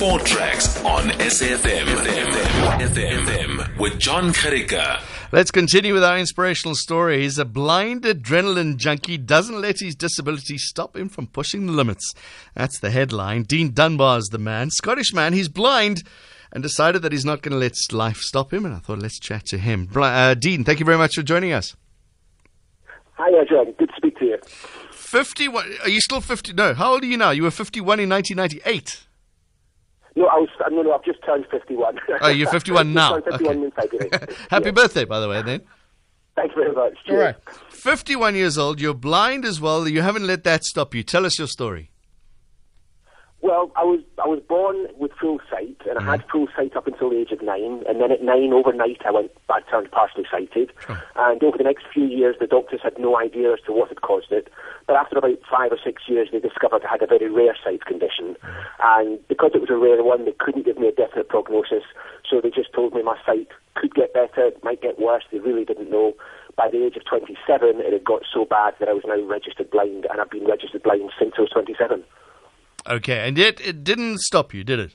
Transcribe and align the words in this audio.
Sport 0.00 0.24
Tracks 0.24 0.82
on 0.82 1.10
SFM. 1.10 1.84
FM 2.80 3.78
with 3.78 3.98
John 3.98 4.32
Karika. 4.32 4.98
Let's 5.30 5.50
continue 5.50 5.92
with 5.92 6.02
our 6.02 6.16
inspirational 6.16 6.74
story. 6.74 7.20
He's 7.20 7.36
a 7.36 7.44
blind 7.44 8.04
adrenaline 8.04 8.78
junkie, 8.78 9.18
doesn't 9.18 9.60
let 9.60 9.80
his 9.80 9.94
disability 9.94 10.56
stop 10.56 10.96
him 10.96 11.10
from 11.10 11.26
pushing 11.26 11.66
the 11.66 11.74
limits. 11.74 12.14
That's 12.54 12.80
the 12.80 12.90
headline. 12.90 13.42
Dean 13.42 13.74
Dunbar's 13.74 14.28
the 14.28 14.38
man. 14.38 14.70
Scottish 14.70 15.12
man, 15.12 15.34
he's 15.34 15.50
blind 15.50 16.02
and 16.50 16.62
decided 16.62 17.02
that 17.02 17.12
he's 17.12 17.26
not 17.26 17.42
going 17.42 17.52
to 17.52 17.58
let 17.58 17.74
life 17.92 18.20
stop 18.22 18.54
him. 18.54 18.64
And 18.64 18.74
I 18.74 18.78
thought, 18.78 19.00
let's 19.00 19.20
chat 19.20 19.44
to 19.48 19.58
him. 19.58 19.86
Uh, 19.94 20.32
Dean, 20.32 20.64
thank 20.64 20.80
you 20.80 20.86
very 20.86 20.96
much 20.96 21.16
for 21.16 21.22
joining 21.22 21.52
us. 21.52 21.76
Hi, 23.18 23.30
John. 23.44 23.72
Good 23.72 23.90
to 23.90 23.94
speak 23.98 24.18
to 24.20 24.24
you. 24.24 24.38
51. 24.92 25.74
Are 25.82 25.90
you 25.90 26.00
still 26.00 26.22
50? 26.22 26.54
No, 26.54 26.72
how 26.72 26.92
old 26.92 27.02
are 27.02 27.06
you 27.06 27.18
now? 27.18 27.32
You 27.32 27.42
were 27.42 27.50
51 27.50 28.00
in 28.00 28.08
1998. 28.08 29.04
No, 30.16 30.26
I 30.26 30.36
was. 30.36 30.48
No, 30.70 30.82
no, 30.82 30.92
I've 30.92 31.04
just 31.04 31.22
turned 31.24 31.46
51. 31.50 31.98
Oh, 32.20 32.28
you're 32.28 32.48
51 32.50 32.92
now. 32.92 33.20
51 33.20 33.64
in 33.64 33.70
February. 33.70 34.10
Happy 34.50 34.66
Yeah. 34.66 34.70
birthday, 34.72 35.04
by 35.04 35.20
the 35.20 35.28
way, 35.28 35.42
then. 35.42 35.60
Thanks 36.36 36.54
very 36.54 36.72
much. 36.72 36.96
All 37.08 37.16
right. 37.16 37.36
51 37.70 38.34
years 38.34 38.56
old. 38.58 38.80
You're 38.80 38.94
blind 38.94 39.44
as 39.44 39.60
well. 39.60 39.86
You 39.88 40.02
haven't 40.02 40.26
let 40.26 40.44
that 40.44 40.64
stop 40.64 40.94
you. 40.94 41.02
Tell 41.02 41.26
us 41.26 41.38
your 41.38 41.48
story. 41.48 41.90
Well, 43.42 43.72
I 43.74 43.84
was 43.84 44.00
I 44.22 44.28
was 44.28 44.40
born 44.46 44.86
with 44.98 45.12
full 45.18 45.40
sight, 45.50 45.80
and 45.88 45.98
I 45.98 46.02
had 46.02 46.20
mm-hmm. 46.20 46.30
full 46.30 46.48
sight 46.54 46.76
up 46.76 46.86
until 46.86 47.08
the 47.08 47.16
age 47.16 47.32
of 47.32 47.40
nine. 47.40 47.82
And 47.88 48.00
then 48.00 48.12
at 48.12 48.22
nine, 48.22 48.52
overnight, 48.52 49.00
I 49.06 49.10
went 49.10 49.32
I 49.48 49.60
turned 49.62 49.90
partially 49.90 50.26
sighted. 50.30 50.72
And 51.16 51.42
over 51.42 51.56
the 51.56 51.64
next 51.64 51.84
few 51.92 52.04
years, 52.04 52.36
the 52.38 52.46
doctors 52.46 52.80
had 52.82 52.98
no 52.98 53.18
idea 53.18 53.52
as 53.52 53.60
to 53.66 53.72
what 53.72 53.88
had 53.88 54.02
caused 54.02 54.30
it. 54.30 54.48
But 54.86 54.96
after 54.96 55.16
about 55.16 55.38
five 55.50 55.72
or 55.72 55.78
six 55.82 56.02
years, 56.06 56.28
they 56.32 56.40
discovered 56.40 56.84
I 56.84 56.90
had 56.90 57.02
a 57.02 57.06
very 57.06 57.30
rare 57.30 57.56
sight 57.64 57.84
condition. 57.86 58.36
Mm-hmm. 58.44 58.60
And 58.82 59.28
because 59.28 59.52
it 59.54 59.60
was 59.60 59.70
a 59.70 59.76
rare 59.76 60.02
one, 60.02 60.26
they 60.26 60.36
couldn't 60.38 60.66
give 60.66 60.78
me 60.78 60.88
a 60.88 60.92
definite 60.92 61.28
prognosis. 61.28 61.84
So 62.28 62.40
they 62.40 62.50
just 62.50 62.72
told 62.72 62.94
me 62.94 63.02
my 63.02 63.16
sight 63.24 63.48
could 63.74 63.94
get 63.94 64.12
better, 64.12 64.48
it 64.48 64.62
might 64.62 64.82
get 64.82 64.98
worse. 64.98 65.24
They 65.32 65.38
really 65.38 65.64
didn't 65.64 65.90
know. 65.90 66.14
By 66.56 66.68
the 66.68 66.84
age 66.84 66.96
of 66.96 67.04
27, 67.06 67.80
it 67.80 67.92
had 67.92 68.04
got 68.04 68.22
so 68.32 68.44
bad 68.44 68.74
that 68.80 68.88
I 68.88 68.92
was 68.92 69.04
now 69.06 69.20
registered 69.24 69.70
blind, 69.70 70.06
and 70.10 70.20
I've 70.20 70.30
been 70.30 70.44
registered 70.44 70.82
blind 70.82 71.10
since 71.18 71.34
I 71.38 71.42
was 71.42 71.50
27. 71.50 72.04
Okay. 72.88 73.26
And 73.26 73.36
yet 73.38 73.60
it 73.60 73.84
didn't 73.84 74.18
stop 74.18 74.52
you, 74.54 74.64
did 74.64 74.78
it? 74.80 74.92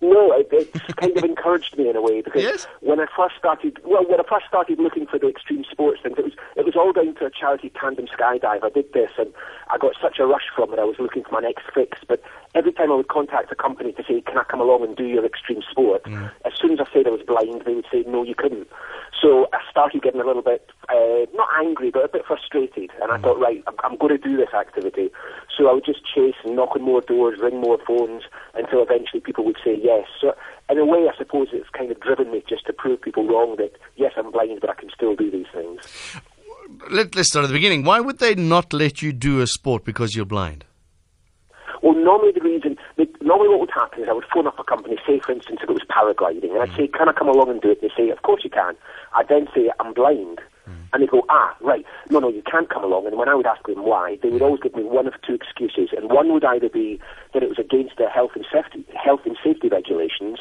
No, 0.00 0.32
it, 0.32 0.46
it's 0.52 0.94
kind 0.94 1.16
of 1.16 1.24
encouraged 1.32 1.76
me 1.76 1.88
in 1.90 1.96
a 1.96 2.00
way 2.00 2.20
because 2.22 2.42
Yes? 2.42 2.66
when 2.80 3.00
I 3.00 3.06
first 3.16 3.34
started, 3.36 3.80
well, 3.84 4.04
when 4.06 4.20
I 4.20 4.22
first 4.28 4.46
started 4.46 4.78
looking 4.78 5.06
for 5.08 5.18
the 5.18 5.26
extreme 5.28 5.64
sports 5.68 6.00
things, 6.02 6.16
it 6.18 6.24
was 6.24 6.34
it 6.54 6.64
was 6.64 6.76
all 6.76 6.92
down 6.92 7.16
to 7.16 7.26
a 7.26 7.30
charity 7.30 7.72
tandem 7.78 8.06
skydive. 8.06 8.62
I 8.62 8.68
did 8.70 8.92
this, 8.92 9.10
and 9.18 9.32
I 9.70 9.76
got 9.78 9.94
such 10.00 10.20
a 10.20 10.26
rush 10.26 10.46
from 10.54 10.72
it. 10.72 10.78
I 10.78 10.84
was 10.84 10.96
looking 11.00 11.24
for 11.24 11.32
my 11.32 11.40
next 11.40 11.64
fix, 11.74 11.98
but 12.06 12.22
every 12.54 12.72
time 12.72 12.92
I 12.92 12.94
would 12.94 13.08
contact 13.08 13.50
a 13.50 13.56
company 13.56 13.90
to 13.92 14.04
say, 14.04 14.20
"Can 14.20 14.38
I 14.38 14.44
come 14.44 14.60
along 14.60 14.84
and 14.84 14.96
do 14.96 15.04
your 15.04 15.24
extreme 15.26 15.62
sport?" 15.68 16.04
Mm. 16.04 16.30
As 16.44 16.52
soon 16.54 16.72
as 16.72 16.78
I 16.80 16.92
said 16.92 17.08
I 17.08 17.10
was 17.10 17.22
blind, 17.22 17.62
they 17.66 17.74
would 17.74 17.86
say, 17.90 18.04
"No, 18.06 18.22
you 18.22 18.36
couldn't." 18.36 18.68
Started 19.78 20.02
getting 20.02 20.20
a 20.20 20.26
little 20.26 20.42
bit 20.42 20.68
uh, 20.88 21.30
not 21.34 21.48
angry, 21.56 21.92
but 21.92 22.04
a 22.04 22.08
bit 22.08 22.24
frustrated, 22.26 22.90
and 23.00 23.12
I 23.12 23.18
thought, 23.18 23.38
right, 23.38 23.62
I'm, 23.68 23.74
I'm 23.84 23.96
going 23.96 24.10
to 24.10 24.28
do 24.28 24.36
this 24.36 24.52
activity. 24.52 25.08
So 25.56 25.68
I 25.68 25.72
would 25.72 25.84
just 25.84 26.00
chase 26.04 26.34
and 26.44 26.56
knock 26.56 26.74
on 26.74 26.82
more 26.82 27.00
doors, 27.00 27.38
ring 27.40 27.60
more 27.60 27.78
phones, 27.86 28.24
until 28.54 28.82
eventually 28.82 29.20
people 29.20 29.44
would 29.44 29.58
say 29.64 29.78
yes. 29.80 30.08
So 30.20 30.34
in 30.68 30.78
a 30.78 30.84
way, 30.84 31.06
I 31.08 31.16
suppose 31.16 31.48
it's 31.52 31.70
kind 31.70 31.92
of 31.92 32.00
driven 32.00 32.32
me 32.32 32.42
just 32.48 32.66
to 32.66 32.72
prove 32.72 33.00
people 33.00 33.24
wrong 33.28 33.54
that 33.58 33.70
yes, 33.94 34.14
I'm 34.16 34.32
blind, 34.32 34.58
but 34.60 34.70
I 34.70 34.74
can 34.74 34.90
still 34.92 35.14
do 35.14 35.30
these 35.30 35.46
things. 35.54 35.80
Let, 36.90 37.14
let's 37.14 37.28
start 37.28 37.44
at 37.44 37.48
the 37.48 37.54
beginning. 37.54 37.84
Why 37.84 38.00
would 38.00 38.18
they 38.18 38.34
not 38.34 38.72
let 38.72 39.00
you 39.00 39.12
do 39.12 39.40
a 39.40 39.46
sport 39.46 39.84
because 39.84 40.16
you're 40.16 40.24
blind? 40.26 40.64
Well, 41.82 41.94
normally 41.94 42.32
the 42.32 42.40
reason, 42.40 42.76
normally 43.20 43.48
what 43.48 43.60
would 43.60 43.70
happen 43.70 44.02
is 44.02 44.08
I 44.08 44.12
would 44.12 44.24
phone 44.32 44.46
up 44.46 44.58
a 44.58 44.64
company, 44.64 44.98
say 45.06 45.20
for 45.20 45.32
instance 45.32 45.60
if 45.62 45.70
it 45.70 45.72
was 45.72 45.84
paragliding, 45.88 46.52
and 46.52 46.62
I'd 46.62 46.76
say, 46.76 46.88
can 46.88 47.08
I 47.08 47.12
come 47.12 47.28
along 47.28 47.50
and 47.50 47.60
do 47.60 47.70
it? 47.70 47.80
They 47.80 47.90
say, 47.96 48.10
of 48.10 48.22
course 48.22 48.42
you 48.44 48.50
can. 48.50 48.76
I'd 49.14 49.28
then 49.28 49.48
say, 49.54 49.70
I'm 49.80 49.94
blind. 49.94 50.40
And 50.92 51.02
they 51.02 51.06
go, 51.06 51.24
ah, 51.30 51.56
right, 51.60 51.84
no, 52.10 52.18
no, 52.18 52.28
you 52.28 52.42
can't 52.42 52.68
come 52.68 52.84
along. 52.84 53.06
And 53.06 53.16
when 53.16 53.28
I 53.28 53.34
would 53.34 53.46
ask 53.46 53.66
them 53.66 53.84
why, 53.84 54.18
they 54.22 54.28
would 54.28 54.42
always 54.42 54.60
give 54.60 54.74
me 54.74 54.84
one 54.84 55.06
of 55.06 55.14
two 55.26 55.34
excuses. 55.34 55.90
And 55.96 56.10
one 56.10 56.32
would 56.32 56.44
either 56.44 56.68
be 56.68 57.00
that 57.32 57.42
it 57.42 57.48
was 57.48 57.58
against 57.58 57.96
their 57.96 58.10
health 58.10 58.32
and 58.34 58.44
safety, 58.52 58.84
health 58.94 59.20
and 59.24 59.36
safety 59.42 59.68
regulations, 59.68 60.40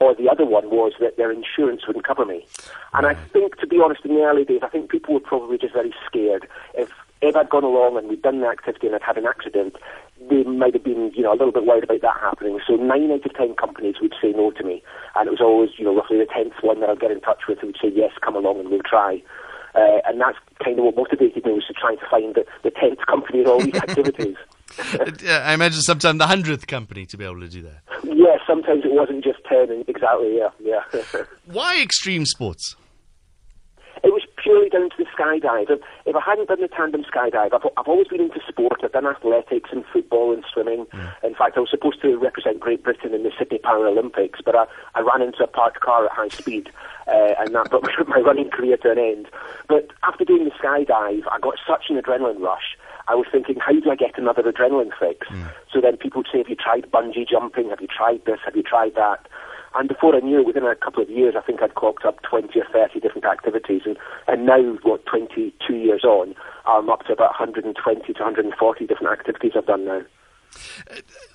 or 0.00 0.14
the 0.14 0.28
other 0.28 0.44
one 0.44 0.70
was 0.70 0.92
that 1.00 1.16
their 1.16 1.30
insurance 1.30 1.86
wouldn't 1.86 2.06
cover 2.06 2.24
me. 2.24 2.46
And 2.94 3.06
I 3.06 3.14
think, 3.14 3.58
to 3.58 3.66
be 3.66 3.80
honest, 3.80 4.04
in 4.04 4.14
the 4.14 4.22
early 4.22 4.44
days, 4.44 4.60
I 4.62 4.68
think 4.68 4.90
people 4.90 5.14
were 5.14 5.20
probably 5.20 5.58
just 5.58 5.74
very 5.74 5.94
scared. 6.06 6.48
If 6.74 6.90
if 7.22 7.36
I'd 7.36 7.50
gone 7.50 7.64
along 7.64 7.98
and 7.98 8.08
we'd 8.08 8.22
done 8.22 8.40
the 8.40 8.46
activity 8.48 8.86
and 8.86 8.96
I'd 8.96 9.02
had 9.02 9.18
an 9.18 9.26
accident, 9.26 9.76
they 10.28 10.42
might 10.44 10.74
have 10.74 10.84
been, 10.84 11.12
you 11.14 11.22
know, 11.22 11.32
a 11.32 11.38
little 11.38 11.52
bit 11.52 11.66
worried 11.66 11.84
about 11.84 12.00
that 12.02 12.20
happening. 12.20 12.58
So 12.66 12.76
nine 12.76 13.10
out 13.10 13.24
of 13.24 13.34
ten 13.34 13.54
companies 13.54 13.96
would 14.00 14.14
say 14.20 14.32
no 14.32 14.50
to 14.52 14.64
me, 14.64 14.82
and 15.16 15.28
it 15.28 15.30
was 15.30 15.40
always, 15.40 15.70
you 15.78 15.84
know, 15.84 15.94
roughly 15.94 16.18
the 16.18 16.26
tenth 16.26 16.54
one 16.62 16.80
that 16.80 16.90
I'd 16.90 17.00
get 17.00 17.10
in 17.10 17.20
touch 17.20 17.42
with 17.48 17.58
who 17.58 17.68
would 17.68 17.78
say 17.80 17.88
yes, 17.94 18.12
come 18.22 18.36
along 18.36 18.60
and 18.60 18.70
we'll 18.70 18.80
try. 18.88 19.22
Uh, 19.74 20.00
and 20.06 20.20
that's 20.20 20.38
kind 20.64 20.78
of 20.78 20.84
what 20.84 20.96
motivated 20.96 21.44
me 21.44 21.52
was 21.52 21.64
to 21.66 21.72
try 21.74 21.94
to 21.94 22.06
find 22.10 22.34
the, 22.34 22.44
the 22.64 22.70
tenth 22.70 22.98
company 23.06 23.40
in 23.40 23.46
all 23.46 23.60
these 23.60 23.74
activities. 23.88 24.36
Uh, 24.78 25.10
I 25.44 25.54
imagine 25.54 25.80
sometimes 25.82 26.18
the 26.18 26.26
hundredth 26.26 26.66
company 26.66 27.06
to 27.06 27.16
be 27.16 27.24
able 27.24 27.40
to 27.40 27.48
do 27.48 27.62
that. 27.62 27.82
yeah, 28.04 28.36
sometimes 28.46 28.84
it 28.84 28.92
wasn't 28.92 29.22
just 29.24 29.38
ten. 29.48 29.84
Exactly, 29.86 30.38
yeah, 30.38 30.50
yeah. 30.60 31.22
Why 31.46 31.80
extreme 31.82 32.24
sports? 32.26 32.76
Purely 34.50 34.68
down 34.68 34.90
to 34.90 34.96
the 34.98 35.04
skydive. 35.16 35.70
If, 36.06 36.16
I 36.16 36.20
hadn't 36.26 36.48
done 36.48 36.60
the 36.60 36.66
tandem 36.66 37.04
skydive, 37.04 37.54
I've, 37.54 37.70
I've 37.76 37.86
always 37.86 38.08
been 38.08 38.20
into 38.20 38.40
sport. 38.48 38.80
I've 38.82 38.90
done 38.90 39.06
athletics 39.06 39.70
and 39.72 39.84
football 39.92 40.32
and 40.32 40.44
swimming. 40.52 40.86
In 41.22 41.34
fact, 41.36 41.56
I 41.56 41.60
was 41.60 41.70
supposed 41.70 42.02
to 42.02 42.16
represent 42.18 42.58
Great 42.58 42.82
Britain 42.82 43.14
in 43.14 43.22
the 43.22 43.30
Sydney 43.38 43.58
Paralympics, 43.58 44.42
but 44.44 44.56
I, 44.56 44.66
I 44.96 45.02
ran 45.02 45.22
into 45.22 45.44
a 45.44 45.46
parked 45.46 45.78
car 45.78 46.06
at 46.06 46.10
high 46.10 46.30
speed, 46.30 46.68
uh, 47.06 47.34
and 47.38 47.54
that 47.54 47.70
brought 47.70 47.86
my 48.08 48.18
running 48.18 48.50
career 48.50 48.76
to 48.78 48.90
an 48.90 48.98
end. 48.98 49.28
But 49.68 49.90
after 50.02 50.24
doing 50.24 50.44
the 50.44 50.50
skydive, 50.50 51.22
I 51.30 51.38
got 51.40 51.54
such 51.64 51.84
an 51.88 51.96
adrenaline 52.02 52.40
rush. 52.40 52.76
I 53.06 53.14
was 53.14 53.26
thinking, 53.30 53.56
how 53.60 53.72
do 53.72 53.88
I 53.88 53.94
get 53.94 54.18
another 54.18 54.42
adrenaline 54.42 54.90
fix? 54.98 55.28
So 55.72 55.80
then 55.80 55.96
people 55.96 56.20
would 56.20 56.28
say, 56.32 56.38
have 56.38 56.48
you 56.48 56.56
tried 56.56 56.90
bungee 56.90 57.28
jumping? 57.28 57.70
Have 57.70 57.80
you 57.80 57.88
tried 57.88 58.24
this? 58.24 58.40
Have 58.44 58.56
you 58.56 58.64
tried 58.64 58.96
that? 58.96 59.26
And 59.74 59.88
before 59.88 60.16
I 60.16 60.20
knew 60.20 60.40
it, 60.40 60.46
within 60.46 60.64
a 60.64 60.74
couple 60.74 61.02
of 61.02 61.10
years, 61.10 61.34
I 61.36 61.42
think 61.42 61.62
I'd 61.62 61.76
clocked 61.76 62.04
up 62.04 62.20
20 62.22 62.58
or 62.58 62.64
30 62.72 62.98
different 62.98 63.24
activities. 63.24 63.82
And, 63.84 63.96
and 64.26 64.44
now, 64.44 64.60
what, 64.82 65.06
22 65.06 65.74
years 65.74 66.04
on, 66.04 66.34
I'm 66.66 66.90
up 66.90 67.06
to 67.06 67.12
about 67.12 67.38
120 67.38 68.12
to 68.12 68.22
140 68.22 68.86
different 68.86 69.12
activities 69.12 69.52
I've 69.56 69.66
done 69.66 69.84
now. 69.84 70.02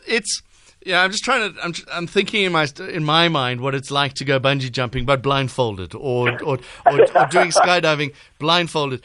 It's 0.07 0.41
yeah. 0.85 1.01
I'm 1.01 1.11
just 1.11 1.23
trying 1.23 1.53
to. 1.53 1.63
I'm 1.63 1.73
I'm 1.91 2.07
thinking 2.07 2.43
in 2.43 2.51
my 2.51 2.67
in 2.79 3.03
my 3.03 3.29
mind 3.29 3.61
what 3.61 3.73
it's 3.73 3.91
like 3.91 4.13
to 4.15 4.25
go 4.25 4.39
bungee 4.39 4.71
jumping 4.71 5.05
but 5.05 5.21
blindfolded, 5.21 5.95
or 5.95 6.31
or 6.43 6.59
or, 6.85 7.01
or 7.15 7.25
doing 7.27 7.49
skydiving 7.51 8.13
blindfolded. 8.39 9.01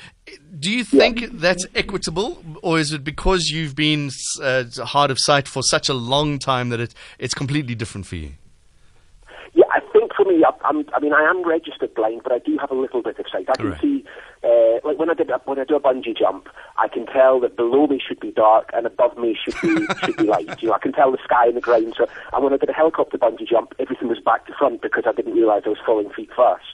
Do 0.58 0.70
you 0.70 0.84
think 0.84 1.38
that's 1.38 1.64
equitable, 1.74 2.42
or 2.62 2.78
is 2.78 2.92
it 2.92 3.04
because 3.04 3.48
you've 3.48 3.76
been 3.76 4.10
uh, 4.42 4.64
hard 4.84 5.10
of 5.10 5.18
sight 5.20 5.46
for 5.46 5.62
such 5.62 5.88
a 5.88 5.94
long 5.94 6.38
time 6.38 6.70
that 6.70 6.80
it 6.80 6.94
it's 7.18 7.34
completely 7.34 7.74
different 7.74 8.06
for 8.06 8.16
you? 8.16 8.32
For 10.22 10.30
me, 10.30 10.44
I- 10.44 10.68
I'm, 10.68 10.84
I 10.94 11.00
mean, 11.00 11.14
I 11.14 11.22
am 11.22 11.42
registered 11.48 11.94
blind, 11.94 12.20
but 12.22 12.32
I 12.32 12.38
do 12.38 12.58
have 12.58 12.70
a 12.70 12.74
little 12.74 13.00
bit 13.02 13.18
of 13.18 13.24
sight. 13.32 13.48
I 13.48 13.56
can 13.56 13.70
Right. 13.70 13.80
see, 13.80 14.04
uh, 14.44 14.80
like 14.84 14.98
when 14.98 15.08
I 15.08 15.14
did 15.14 15.30
a, 15.30 15.40
when 15.46 15.58
I 15.58 15.64
do 15.64 15.76
a 15.76 15.80
bungee 15.80 16.16
jump, 16.16 16.48
I 16.76 16.88
can 16.88 17.06
tell 17.06 17.40
that 17.40 17.56
below 17.56 17.86
me 17.86 17.98
should 18.06 18.20
be 18.20 18.30
dark 18.30 18.68
and 18.74 18.84
above 18.86 19.16
me 19.16 19.34
should 19.42 19.54
be 19.62 19.86
should 20.04 20.16
be 20.16 20.24
light. 20.24 20.60
You 20.62 20.68
know, 20.68 20.74
I 20.74 20.78
can 20.78 20.92
tell 20.92 21.10
the 21.10 21.18
sky 21.24 21.46
and 21.46 21.56
the 21.56 21.60
ground. 21.62 21.94
So, 21.96 22.06
and 22.34 22.44
when 22.44 22.52
I 22.52 22.58
did 22.58 22.68
a 22.68 22.74
helicopter 22.74 23.16
bungee 23.16 23.48
jump, 23.48 23.72
everything 23.78 24.08
was 24.08 24.20
back 24.20 24.46
to 24.46 24.52
front 24.58 24.82
because 24.82 25.04
I 25.06 25.12
didn't 25.12 25.32
realise 25.34 25.62
I 25.64 25.70
was 25.70 25.78
falling 25.86 26.10
feet 26.10 26.28
first. 26.36 26.64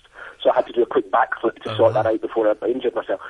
So 0.42 0.50
I 0.50 0.56
had 0.56 0.66
to 0.66 0.72
do 0.72 0.82
a 0.82 0.86
quick 0.86 1.10
backflip 1.12 1.62
to 1.62 1.76
sort 1.76 1.94
that 1.94 2.06
out 2.06 2.20
before 2.20 2.48
I 2.48 2.66
injured 2.66 2.94
myself. 2.94 3.20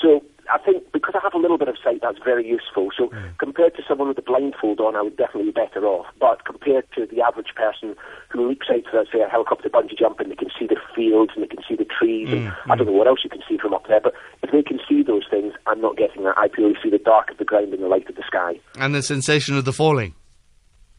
So 0.00 0.22
I 0.52 0.58
think 0.58 0.90
because 0.92 1.14
I 1.16 1.20
have 1.22 1.34
a 1.34 1.38
little 1.38 1.58
bit 1.58 1.68
of 1.68 1.76
sight, 1.82 1.93
that's 2.04 2.22
very 2.22 2.46
useful. 2.46 2.90
So 2.96 3.08
hmm. 3.08 3.32
compared 3.38 3.74
to 3.76 3.82
someone 3.88 4.08
with 4.08 4.18
a 4.18 4.22
blindfold 4.22 4.80
on, 4.80 4.94
I 4.94 5.02
would 5.02 5.16
definitely 5.16 5.50
be 5.50 5.56
better 5.56 5.86
off. 5.86 6.06
But 6.20 6.44
compared 6.44 6.84
to 6.94 7.06
the 7.06 7.22
average 7.22 7.54
person 7.56 7.96
who 8.28 8.48
leaps 8.48 8.66
out 8.70 8.84
to, 8.92 9.04
say, 9.10 9.20
a 9.20 9.28
helicopter 9.28 9.70
bungee 9.70 9.98
jump 9.98 10.20
and 10.20 10.30
they 10.30 10.36
can 10.36 10.50
see 10.58 10.66
the 10.66 10.76
fields 10.94 11.32
and 11.34 11.42
they 11.42 11.48
can 11.48 11.64
see 11.66 11.76
the 11.76 11.86
trees 11.86 12.28
and 12.32 12.48
hmm. 12.48 12.70
I 12.70 12.76
don't 12.76 12.86
know 12.86 12.92
what 12.92 13.08
else 13.08 13.20
you 13.24 13.30
can 13.30 13.42
see 13.48 13.56
from 13.56 13.72
up 13.72 13.86
there, 13.88 14.00
but 14.00 14.12
if 14.42 14.52
they 14.52 14.62
can 14.62 14.78
see 14.88 15.02
those 15.02 15.24
things, 15.30 15.54
I'm 15.66 15.80
not 15.80 15.96
getting 15.96 16.24
that. 16.24 16.36
I 16.36 16.48
purely 16.48 16.76
see 16.82 16.90
the 16.90 16.98
dark 16.98 17.30
of 17.30 17.38
the 17.38 17.44
ground 17.44 17.72
and 17.72 17.82
the 17.82 17.88
light 17.88 18.08
of 18.08 18.16
the 18.16 18.24
sky. 18.26 18.60
And 18.78 18.94
the 18.94 19.02
sensation 19.02 19.56
of 19.56 19.64
the 19.64 19.72
falling. 19.72 20.14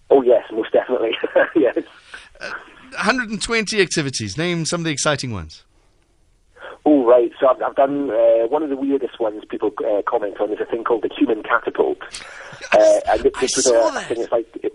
Oh 0.09 0.21
yes, 0.21 0.43
most 0.51 0.71
definitely. 0.71 1.11
yes. 1.55 1.77
Uh, 2.39 2.51
120 2.95 3.81
activities. 3.81 4.37
Name 4.37 4.65
some 4.65 4.81
of 4.81 4.85
the 4.85 4.91
exciting 4.91 5.31
ones. 5.31 5.63
Oh, 6.85 7.05
right. 7.05 7.31
So 7.39 7.47
I've, 7.47 7.61
I've 7.61 7.75
done 7.75 8.11
uh, 8.11 8.47
one 8.47 8.61
of 8.61 8.69
the 8.69 8.75
weirdest 8.75 9.19
ones 9.19 9.43
people 9.49 9.71
uh, 9.79 10.01
comment 10.07 10.39
on 10.39 10.51
is 10.51 10.59
a 10.61 10.65
thing 10.65 10.83
called 10.83 11.03
the 11.03 11.09
human 11.17 11.41
catapult. 11.41 11.97
Uh, 12.71 12.99
and 13.09 13.23
this, 13.23 13.57
I 13.57 13.61
saw 13.61 13.89
a, 13.89 13.93
that. 13.93 14.07
thing. 14.07 14.21
It's 14.21 14.31
like, 14.31 14.47
it, 14.61 14.73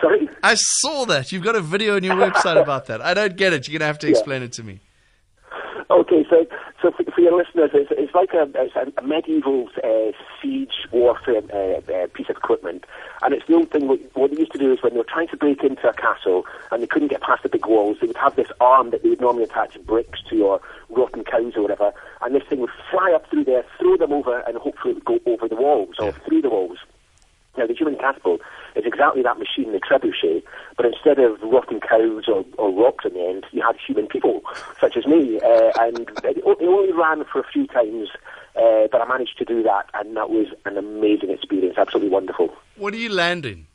sorry. 0.00 0.28
I 0.42 0.54
saw 0.54 1.04
that. 1.06 1.30
You've 1.30 1.44
got 1.44 1.54
a 1.54 1.60
video 1.60 1.96
on 1.96 2.04
your 2.04 2.16
website 2.16 2.60
about 2.60 2.86
that. 2.86 3.00
I 3.00 3.14
don't 3.14 3.36
get 3.36 3.52
it. 3.52 3.68
You're 3.68 3.78
going 3.78 3.86
to 3.86 3.86
have 3.86 3.98
to 4.00 4.08
explain 4.08 4.42
it 4.42 4.52
to 4.54 4.64
me. 4.64 4.80
Okay, 5.88 6.26
so 6.28 6.44
so 6.86 6.92
for, 6.92 7.10
for, 7.10 7.20
your 7.20 7.36
listeners, 7.36 7.70
it's, 7.74 7.90
it's 7.92 8.14
like 8.14 8.32
a, 8.32 8.48
it's 8.54 8.76
a, 8.76 9.02
medieval 9.02 9.68
uh, 9.82 10.12
siege 10.40 10.86
warfare 10.92 11.42
uh, 11.52 11.80
uh, 11.92 12.06
piece 12.14 12.28
of 12.28 12.36
equipment, 12.36 12.84
and 13.22 13.34
it's 13.34 13.46
the 13.46 13.54
old 13.54 13.70
thing. 13.70 13.88
What, 13.88 14.00
what 14.14 14.30
they 14.30 14.38
used 14.38 14.52
to 14.52 14.58
do 14.58 14.72
is 14.72 14.82
when 14.82 14.92
they 14.92 14.98
were 14.98 15.04
trying 15.04 15.28
to 15.28 15.36
break 15.36 15.64
into 15.64 15.88
a 15.88 15.92
castle 15.92 16.44
and 16.70 16.82
they 16.82 16.86
couldn't 16.86 17.08
get 17.08 17.22
past 17.22 17.42
the 17.42 17.48
big 17.48 17.66
walls, 17.66 17.98
they 18.00 18.06
would 18.06 18.16
have 18.16 18.36
this 18.36 18.50
arm 18.60 18.90
that 18.90 19.02
they 19.02 19.08
would 19.08 19.20
normally 19.20 19.44
attach 19.44 19.80
bricks 19.84 20.20
to 20.30 20.42
or 20.42 20.60
rotten 20.88 21.24
cows 21.24 21.54
or 21.56 21.62
whatever, 21.62 21.92
and 22.22 22.34
this 22.34 22.44
thing 22.48 22.60
would 22.60 22.70
fly 22.90 23.12
up 23.12 23.28
through 23.30 23.44
there, 23.44 23.64
throw 23.78 23.96
them 23.96 24.12
over, 24.12 24.40
and 24.40 24.56
hopefully 24.58 24.92
it 24.92 24.94
would 24.94 25.04
go 25.04 25.18
over 25.26 25.48
the 25.48 25.56
walls 25.56 25.96
or 25.98 26.12
through 26.12 26.42
the 26.42 26.50
walls. 26.50 26.78
Now, 27.56 27.66
the 27.66 27.74
human 27.74 27.96
catapult 27.96 28.40
is 28.74 28.84
exactly 28.84 29.22
that 29.22 29.38
machine, 29.38 29.72
the 29.72 29.80
trebuchet, 29.80 30.42
but 30.76 30.86
instead 30.86 31.18
of 31.18 31.40
rotting 31.42 31.80
cows 31.80 32.24
or, 32.28 32.44
or 32.58 32.70
rocks 32.72 33.04
in 33.04 33.14
the 33.14 33.26
end, 33.26 33.46
you 33.52 33.62
had 33.62 33.76
human 33.84 34.06
people, 34.06 34.42
such 34.80 34.96
as 34.96 35.06
me. 35.06 35.40
Uh, 35.40 35.72
and 35.80 36.10
it, 36.24 36.42
only 36.44 36.92
ran 36.92 37.24
for 37.24 37.40
a 37.40 37.46
few 37.52 37.66
times, 37.66 38.08
uh, 38.56 38.88
but 38.90 39.00
I 39.00 39.06
managed 39.08 39.38
to 39.38 39.44
do 39.44 39.62
that, 39.62 39.86
and 39.94 40.16
that 40.16 40.30
was 40.30 40.48
an 40.64 40.76
amazing 40.76 41.30
experience, 41.30 41.76
absolutely 41.78 42.10
wonderful. 42.10 42.54
What 42.76 42.94
are 42.94 42.98
you 42.98 43.12
landing? 43.12 43.66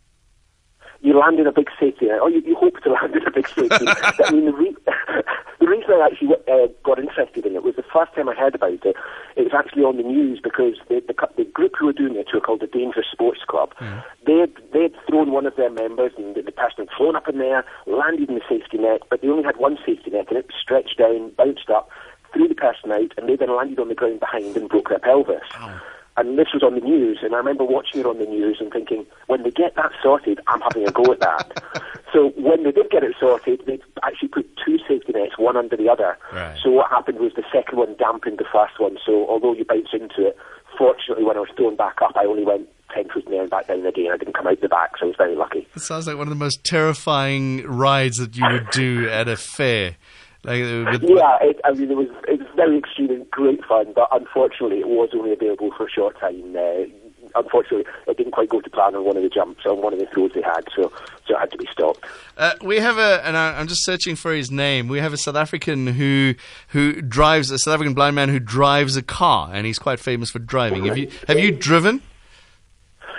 You 1.01 1.17
land 1.17 1.39
in 1.39 1.47
a 1.47 1.51
big 1.51 1.69
city, 1.79 2.09
or 2.11 2.29
you, 2.29 2.41
you 2.45 2.55
hope 2.55 2.79
to 2.83 2.91
land 2.91 3.15
in 3.15 3.25
a 3.25 3.31
big 3.31 3.47
city. 3.47 3.69
I 3.73 4.31
mean, 4.31 4.45
the, 4.45 4.53
re- 4.53 4.77
the 5.59 5.67
reason 5.67 5.89
I 5.91 6.07
actually 6.11 6.35
uh, 6.47 6.67
got 6.83 6.99
interested 6.99 7.45
in 7.45 7.55
it 7.55 7.63
was 7.63 7.75
the 7.75 7.85
first 7.91 8.13
time 8.13 8.29
I 8.29 8.35
heard 8.35 8.53
about 8.55 8.85
it. 8.85 8.95
It 9.35 9.41
was 9.41 9.53
actually 9.57 9.83
on 9.83 9.97
the 9.97 10.03
news 10.03 10.39
because 10.41 10.75
the, 10.89 11.01
the, 11.05 11.15
the 11.37 11.45
group 11.45 11.73
who 11.79 11.87
were 11.87 11.93
doing 11.93 12.15
it, 12.15 12.27
who 12.31 12.37
were 12.37 12.45
called 12.45 12.61
the 12.61 12.67
Dangerous 12.67 13.07
Sports 13.11 13.41
Club, 13.47 13.73
mm. 13.79 14.03
they 14.25 14.37
had, 14.37 14.53
they 14.73 14.83
had 14.83 14.95
thrown 15.07 15.31
one 15.31 15.45
of 15.45 15.55
their 15.55 15.71
members, 15.71 16.11
and 16.17 16.35
the, 16.35 16.43
the 16.43 16.51
person 16.51 16.85
had 16.85 16.95
flown 16.95 17.15
up 17.15 17.27
in 17.27 17.39
there, 17.39 17.65
landed 17.87 18.29
in 18.29 18.35
the 18.35 18.45
safety 18.47 18.77
net, 18.77 19.01
but 19.09 19.21
they 19.21 19.27
only 19.27 19.43
had 19.43 19.57
one 19.57 19.77
safety 19.85 20.11
net, 20.11 20.27
and 20.29 20.37
it 20.37 20.51
stretched 20.61 20.97
down, 20.99 21.31
bounced 21.31 21.69
up, 21.69 21.89
threw 22.33 22.47
the 22.47 22.55
person 22.55 22.91
out, 22.91 23.11
and 23.17 23.27
they 23.27 23.35
then 23.35 23.55
landed 23.55 23.79
on 23.79 23.89
the 23.89 23.95
ground 23.95 24.19
behind 24.19 24.55
and 24.55 24.69
broke 24.69 24.89
their 24.89 24.99
pelvis. 24.99 25.41
Oh. 25.59 25.81
And 26.17 26.37
this 26.37 26.47
was 26.53 26.61
on 26.61 26.75
the 26.75 26.81
news, 26.81 27.19
and 27.23 27.33
I 27.33 27.37
remember 27.37 27.63
watching 27.63 28.01
it 28.01 28.05
on 28.05 28.19
the 28.19 28.25
news 28.25 28.57
and 28.59 28.71
thinking, 28.71 29.05
when 29.27 29.43
they 29.43 29.51
get 29.51 29.75
that 29.75 29.91
sorted, 30.03 30.39
I'm 30.47 30.59
having 30.59 30.87
a 30.87 30.91
go 30.91 31.11
at 31.11 31.19
that. 31.21 31.63
so 32.13 32.33
when 32.35 32.63
they 32.63 32.71
did 32.71 32.91
get 32.91 33.03
it 33.03 33.15
sorted, 33.19 33.63
they 33.65 33.79
actually 34.03 34.27
put 34.27 34.49
two 34.63 34.77
safety 34.87 35.13
nets, 35.13 35.37
one 35.37 35.55
under 35.55 35.77
the 35.77 35.87
other. 35.89 36.17
Right. 36.33 36.57
So 36.61 36.69
what 36.69 36.91
happened 36.91 37.19
was 37.19 37.31
the 37.35 37.43
second 37.51 37.77
one 37.77 37.95
dampened 37.97 38.39
the 38.39 38.45
first 38.51 38.77
one. 38.77 38.97
So 39.05 39.25
although 39.29 39.53
you 39.53 39.63
bounce 39.63 39.89
into 39.93 40.27
it, 40.27 40.37
fortunately 40.77 41.23
when 41.23 41.37
I 41.37 41.41
was 41.41 41.49
thrown 41.55 41.77
back 41.77 42.01
up, 42.01 42.11
I 42.15 42.25
only 42.25 42.43
went 42.43 42.67
10 42.93 43.09
foot 43.09 43.25
in 43.25 43.31
the 43.31 43.37
air 43.37 43.41
and 43.43 43.51
back 43.51 43.67
down 43.67 43.85
again. 43.85 44.11
I 44.13 44.17
didn't 44.17 44.35
come 44.35 44.47
out 44.47 44.59
the 44.61 44.67
back, 44.67 44.97
so 44.97 45.05
I 45.05 45.07
was 45.07 45.15
very 45.17 45.35
lucky. 45.35 45.67
It 45.75 45.81
sounds 45.81 46.07
like 46.07 46.17
one 46.17 46.27
of 46.27 46.31
the 46.31 46.43
most 46.43 46.63
terrifying 46.63 47.65
rides 47.65 48.17
that 48.17 48.35
you 48.35 48.45
would 48.51 48.69
do 48.71 49.09
at 49.09 49.27
a 49.27 49.37
fair. 49.37 49.95
Like, 50.43 50.59
yeah, 50.59 51.37
it, 51.41 51.61
I 51.63 51.71
mean, 51.73 51.91
it 51.91 51.97
was 51.97 52.07
it 52.27 52.39
was 52.39 52.40
very 52.61 52.77
extreme 52.77 53.09
and 53.09 53.29
great 53.31 53.63
fun, 53.65 53.91
but 53.95 54.07
unfortunately, 54.11 54.79
it 54.79 54.87
was 54.87 55.09
only 55.13 55.33
available 55.33 55.71
for 55.75 55.87
a 55.87 55.89
short 55.89 56.19
time. 56.19 56.55
Uh, 56.55 56.85
unfortunately, 57.33 57.91
it 58.07 58.17
didn't 58.17 58.33
quite 58.33 58.49
go 58.49 58.61
to 58.61 58.69
plan 58.69 58.95
on 58.95 59.03
one 59.03 59.17
of 59.17 59.23
the 59.23 59.29
jumps 59.29 59.65
on 59.65 59.81
one 59.81 59.93
of 59.93 59.99
the 59.99 60.05
throws 60.05 60.31
they 60.35 60.43
had, 60.43 60.63
so 60.75 60.91
so 61.27 61.35
it 61.35 61.39
had 61.39 61.51
to 61.51 61.57
be 61.57 61.67
stopped. 61.71 62.05
Uh, 62.37 62.53
we 62.61 62.77
have 62.77 62.99
a, 62.99 63.25
and 63.25 63.35
I, 63.35 63.59
am 63.59 63.67
just 63.67 63.83
searching 63.83 64.15
for 64.15 64.31
his 64.31 64.51
name. 64.51 64.87
We 64.87 64.99
have 64.99 65.11
a 65.11 65.17
South 65.17 65.35
African 65.35 65.87
who 65.87 66.35
who 66.67 67.01
drives 67.01 67.49
a 67.49 67.57
South 67.57 67.73
African 67.73 67.95
blind 67.95 68.15
man 68.15 68.29
who 68.29 68.39
drives 68.39 68.95
a 68.95 69.01
car, 69.01 69.49
and 69.51 69.65
he's 69.65 69.79
quite 69.79 69.99
famous 69.99 70.29
for 70.29 70.39
driving. 70.39 70.85
Have 70.85 70.97
you 70.97 71.09
have 71.27 71.39
you 71.39 71.51
driven? 71.51 72.03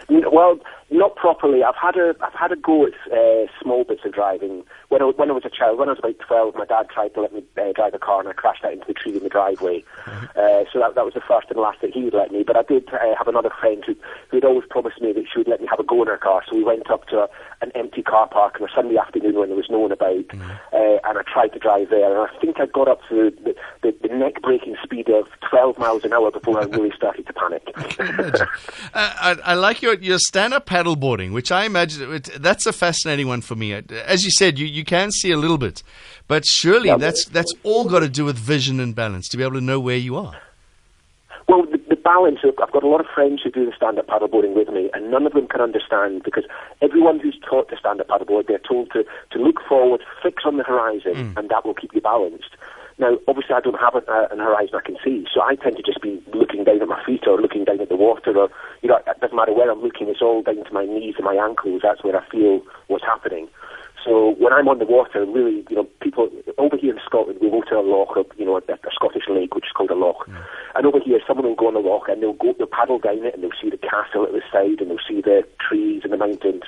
Well, 0.08 0.58
not 0.90 1.16
properly. 1.16 1.64
I've 1.64 1.74
had 1.74 1.96
a 1.96 2.14
I've 2.20 2.34
had 2.34 2.52
a 2.52 2.56
go 2.56 2.86
at 2.86 2.92
uh, 3.10 3.46
small 3.60 3.82
bits 3.82 4.02
of 4.04 4.12
driving 4.12 4.62
when 4.92 5.00
I, 5.00 5.06
when 5.06 5.30
I 5.30 5.32
was 5.32 5.46
a 5.46 5.50
child. 5.50 5.78
When 5.78 5.88
I 5.88 5.92
was 5.92 6.00
about 6.00 6.18
twelve, 6.18 6.54
my 6.54 6.66
dad 6.66 6.90
tried 6.90 7.14
to 7.14 7.22
let 7.22 7.32
me 7.32 7.42
uh, 7.56 7.72
drive 7.72 7.94
a 7.94 7.98
car, 7.98 8.20
and 8.20 8.28
I 8.28 8.34
crashed 8.34 8.62
out 8.62 8.74
into 8.74 8.86
the 8.86 8.92
tree 8.92 9.16
in 9.16 9.22
the 9.22 9.30
driveway. 9.30 9.82
Mm-hmm. 10.04 10.26
Uh, 10.36 10.64
so 10.70 10.80
that 10.80 10.94
that 10.94 11.04
was 11.04 11.14
the 11.14 11.22
first 11.26 11.48
and 11.48 11.58
last 11.58 11.80
that 11.80 11.92
he 11.92 12.04
would 12.04 12.12
let 12.12 12.30
me. 12.30 12.44
But 12.46 12.58
I 12.58 12.62
did 12.62 12.92
uh, 12.92 12.98
have 13.16 13.26
another 13.26 13.50
friend 13.58 13.82
who 13.86 13.96
who 14.28 14.36
had 14.36 14.44
always 14.44 14.68
promised 14.68 15.00
me 15.00 15.12
that 15.14 15.24
she 15.32 15.38
would 15.38 15.48
let 15.48 15.62
me 15.62 15.66
have 15.70 15.80
a 15.80 15.84
go 15.84 16.02
in 16.02 16.08
her 16.08 16.18
car. 16.18 16.42
So 16.46 16.56
we 16.56 16.62
went 16.62 16.90
up 16.90 17.06
to 17.08 17.20
a, 17.20 17.28
an 17.62 17.72
empty 17.74 18.02
car 18.02 18.28
park 18.28 18.60
on 18.60 18.68
a 18.68 18.72
Sunday 18.74 18.98
afternoon 18.98 19.38
when 19.38 19.48
there 19.48 19.56
was 19.56 19.70
no 19.70 19.78
one 19.78 19.92
about, 19.92 20.28
mm-hmm. 20.28 20.50
uh, 20.50 21.08
and 21.08 21.18
I 21.18 21.22
tried 21.26 21.54
to 21.54 21.58
drive 21.58 21.88
there. 21.88 22.10
And 22.10 22.28
I 22.28 22.40
think 22.40 22.60
I 22.60 22.66
got 22.66 22.88
up 22.88 23.00
to 23.08 23.30
the, 23.44 23.54
the, 23.80 23.96
the 24.06 24.14
neck 24.14 24.42
breaking 24.42 24.76
speed 24.82 25.08
of 25.08 25.26
twelve 25.48 25.78
miles 25.78 26.04
an 26.04 26.12
hour 26.12 26.30
before 26.30 26.60
I 26.60 26.64
really 26.64 26.92
started 26.94 27.26
to 27.26 27.32
panic. 27.32 27.62
uh, 27.98 28.46
I, 28.94 29.36
I 29.42 29.54
like 29.54 29.80
your 29.80 29.94
your 29.94 30.18
stand 30.18 30.52
up 30.52 30.66
paddleboarding, 30.66 31.32
which 31.32 31.50
I 31.50 31.64
imagine 31.64 32.12
it, 32.12 32.24
that's 32.38 32.66
a 32.66 32.74
fascinating 32.74 33.26
one 33.26 33.40
for 33.40 33.56
me. 33.56 33.72
As 33.72 34.26
you 34.26 34.30
said, 34.30 34.58
you, 34.58 34.66
you 34.66 34.81
can 34.84 35.10
see 35.10 35.30
a 35.30 35.36
little 35.36 35.58
bit, 35.58 35.82
but 36.28 36.44
surely 36.44 36.88
yeah, 36.88 36.96
that's 36.96 37.24
that's 37.26 37.52
all 37.62 37.84
got 37.84 38.00
to 38.00 38.08
do 38.08 38.24
with 38.24 38.36
vision 38.36 38.80
and 38.80 38.94
balance 38.94 39.28
to 39.28 39.36
be 39.36 39.42
able 39.42 39.54
to 39.54 39.60
know 39.60 39.80
where 39.80 39.96
you 39.96 40.16
are. 40.16 40.36
Well, 41.48 41.64
the, 41.66 41.78
the 41.88 41.96
balance. 41.96 42.40
I've 42.44 42.72
got 42.72 42.82
a 42.82 42.88
lot 42.88 43.00
of 43.00 43.06
friends 43.14 43.42
who 43.42 43.50
do 43.50 43.66
the 43.66 43.72
stand-up 43.76 44.06
paddleboarding 44.06 44.54
with 44.54 44.68
me, 44.68 44.90
and 44.94 45.10
none 45.10 45.26
of 45.26 45.32
them 45.32 45.48
can 45.48 45.60
understand 45.60 46.22
because 46.22 46.44
everyone 46.80 47.18
who's 47.18 47.38
taught 47.48 47.68
to 47.70 47.76
stand-up 47.76 48.08
paddleboard, 48.08 48.46
they're 48.46 48.58
told 48.58 48.90
to 48.92 49.04
to 49.32 49.38
look 49.38 49.60
forward, 49.68 50.02
fix 50.22 50.44
on 50.44 50.56
the 50.56 50.64
horizon, 50.64 51.14
mm. 51.14 51.36
and 51.36 51.48
that 51.48 51.64
will 51.64 51.74
keep 51.74 51.94
you 51.94 52.00
balanced. 52.00 52.56
Now, 52.98 53.18
obviously, 53.26 53.54
I 53.54 53.60
don't 53.60 53.80
have 53.80 53.94
a, 53.94 54.10
uh, 54.10 54.28
an 54.30 54.38
horizon 54.38 54.76
I 54.76 54.86
can 54.86 54.96
see, 55.02 55.26
so 55.32 55.42
I 55.42 55.56
tend 55.56 55.76
to 55.76 55.82
just 55.82 56.00
be 56.00 56.22
looking 56.32 56.64
down 56.64 56.82
at 56.82 56.88
my 56.88 57.02
feet 57.04 57.26
or 57.26 57.40
looking 57.40 57.64
down 57.64 57.80
at 57.80 57.88
the 57.88 57.96
water, 57.96 58.36
or 58.36 58.48
you 58.82 58.88
know, 58.88 58.96
it 58.96 59.20
doesn't 59.20 59.36
matter 59.36 59.52
where 59.52 59.70
I'm 59.70 59.82
looking. 59.82 60.08
It's 60.08 60.22
all 60.22 60.42
down 60.42 60.64
to 60.64 60.72
my 60.72 60.84
knees 60.84 61.14
and 61.16 61.24
my 61.24 61.34
ankles. 61.34 61.80
That's 61.82 62.04
where 62.04 62.16
I 62.16 62.24
feel 62.30 62.62
what's 62.88 63.04
happening. 63.04 63.48
So 64.04 64.34
when 64.38 64.52
I'm 64.52 64.68
on 64.68 64.78
the 64.78 64.84
water, 64.84 65.24
really, 65.24 65.64
you 65.70 65.76
know, 65.76 65.86
people 66.00 66.28
over 66.58 66.76
here 66.76 66.92
in 66.92 67.00
Scotland, 67.06 67.38
we 67.40 67.50
go 67.50 67.62
to 67.62 67.78
a 67.78 67.86
loch, 67.86 68.16
or, 68.16 68.24
you 68.36 68.44
know, 68.44 68.56
a, 68.56 68.72
a 68.72 68.92
Scottish 68.92 69.28
lake, 69.28 69.54
which 69.54 69.66
is 69.66 69.72
called 69.72 69.90
a 69.90 69.94
loch. 69.94 70.26
Mm. 70.26 70.42
And 70.74 70.86
over 70.86 70.98
here, 70.98 71.20
someone 71.26 71.46
will 71.46 71.54
go 71.54 71.68
on 71.68 71.74
the 71.74 71.80
loch 71.80 72.08
and 72.08 72.22
they'll 72.22 72.32
go, 72.32 72.54
they'll 72.58 72.66
paddle 72.66 72.98
down 72.98 73.24
it, 73.24 73.34
and 73.34 73.42
they'll 73.42 73.60
see 73.60 73.70
the 73.70 73.78
castle 73.78 74.24
at 74.24 74.32
the 74.32 74.42
side, 74.50 74.80
and 74.80 74.90
they'll 74.90 75.06
see 75.06 75.20
the 75.20 75.46
trees 75.60 76.02
and 76.02 76.12
the 76.12 76.16
mountains. 76.16 76.62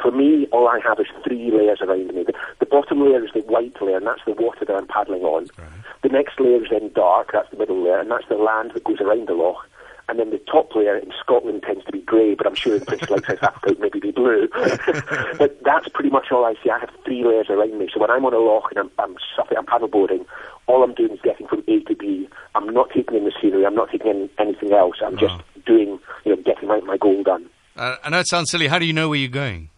For 0.00 0.10
me, 0.10 0.46
all 0.52 0.68
I 0.68 0.78
have 0.86 1.00
is 1.00 1.06
three 1.24 1.50
layers 1.50 1.80
around 1.80 2.14
me. 2.14 2.22
The, 2.22 2.34
the 2.60 2.66
bottom 2.66 3.00
layer 3.00 3.24
is 3.24 3.32
the 3.32 3.40
white 3.40 3.74
layer, 3.80 3.96
and 3.96 4.06
that's 4.06 4.24
the 4.26 4.32
water 4.32 4.64
that 4.64 4.76
I'm 4.76 4.86
paddling 4.86 5.22
on. 5.22 5.48
Right. 5.58 5.68
The 6.02 6.10
next 6.10 6.38
layer 6.38 6.62
is 6.62 6.70
then 6.70 6.92
dark, 6.94 7.30
that's 7.32 7.50
the 7.50 7.56
middle 7.56 7.82
layer, 7.82 7.98
and 7.98 8.10
that's 8.10 8.28
the 8.28 8.36
land 8.36 8.72
that 8.74 8.84
goes 8.84 9.00
around 9.00 9.26
the 9.26 9.34
loch. 9.34 9.66
And 10.08 10.20
then 10.20 10.30
the 10.30 10.38
top 10.38 10.72
layer 10.74 10.96
in 10.96 11.10
Scotland 11.20 11.64
tends 11.66 11.84
to 11.84 11.92
be 11.92 12.00
grey, 12.00 12.34
but 12.36 12.46
I'm 12.46 12.54
sure 12.54 12.76
in 12.76 12.84
places 12.84 13.10
like 13.10 13.26
South 13.26 13.42
Africa 13.42 13.70
it 13.72 13.80
maybe 13.80 13.98
be 13.98 14.12
blue. 14.12 14.48
but 15.38 15.60
that's 15.64 15.88
pretty 15.88 16.10
much 16.10 16.26
all 16.30 16.44
I 16.44 16.54
see. 16.62 16.70
I 16.70 16.78
have 16.78 16.90
three 17.04 17.24
layers 17.24 17.50
around 17.50 17.76
me. 17.76 17.88
So 17.92 18.00
when 18.00 18.10
I'm 18.10 18.24
on 18.24 18.32
a 18.32 18.38
loch 18.38 18.70
and 18.70 18.78
I'm, 18.78 18.90
I'm, 19.00 19.16
I'm 19.56 19.66
paddleboarding, 19.66 20.24
all 20.68 20.84
I'm 20.84 20.94
doing 20.94 21.12
is 21.12 21.20
getting 21.22 21.48
from 21.48 21.64
A 21.66 21.80
to 21.80 21.96
B. 21.96 22.28
I'm 22.54 22.72
not 22.72 22.90
taking 22.94 23.16
in 23.16 23.24
the 23.24 23.32
scenery. 23.40 23.66
I'm 23.66 23.74
not 23.74 23.90
taking 23.90 24.10
in 24.10 24.30
anything 24.38 24.72
else. 24.72 24.96
I'm 25.04 25.14
oh. 25.14 25.18
just 25.18 25.42
doing, 25.66 25.98
you 26.24 26.36
know, 26.36 26.42
getting 26.42 26.68
my, 26.68 26.80
my 26.80 26.96
goal 26.96 27.24
done. 27.24 27.50
Uh, 27.76 27.96
I 28.04 28.10
know 28.10 28.20
it 28.20 28.28
sounds 28.28 28.50
silly. 28.50 28.68
How 28.68 28.78
do 28.78 28.86
you 28.86 28.92
know 28.92 29.08
where 29.08 29.18
you're 29.18 29.28
going? 29.28 29.70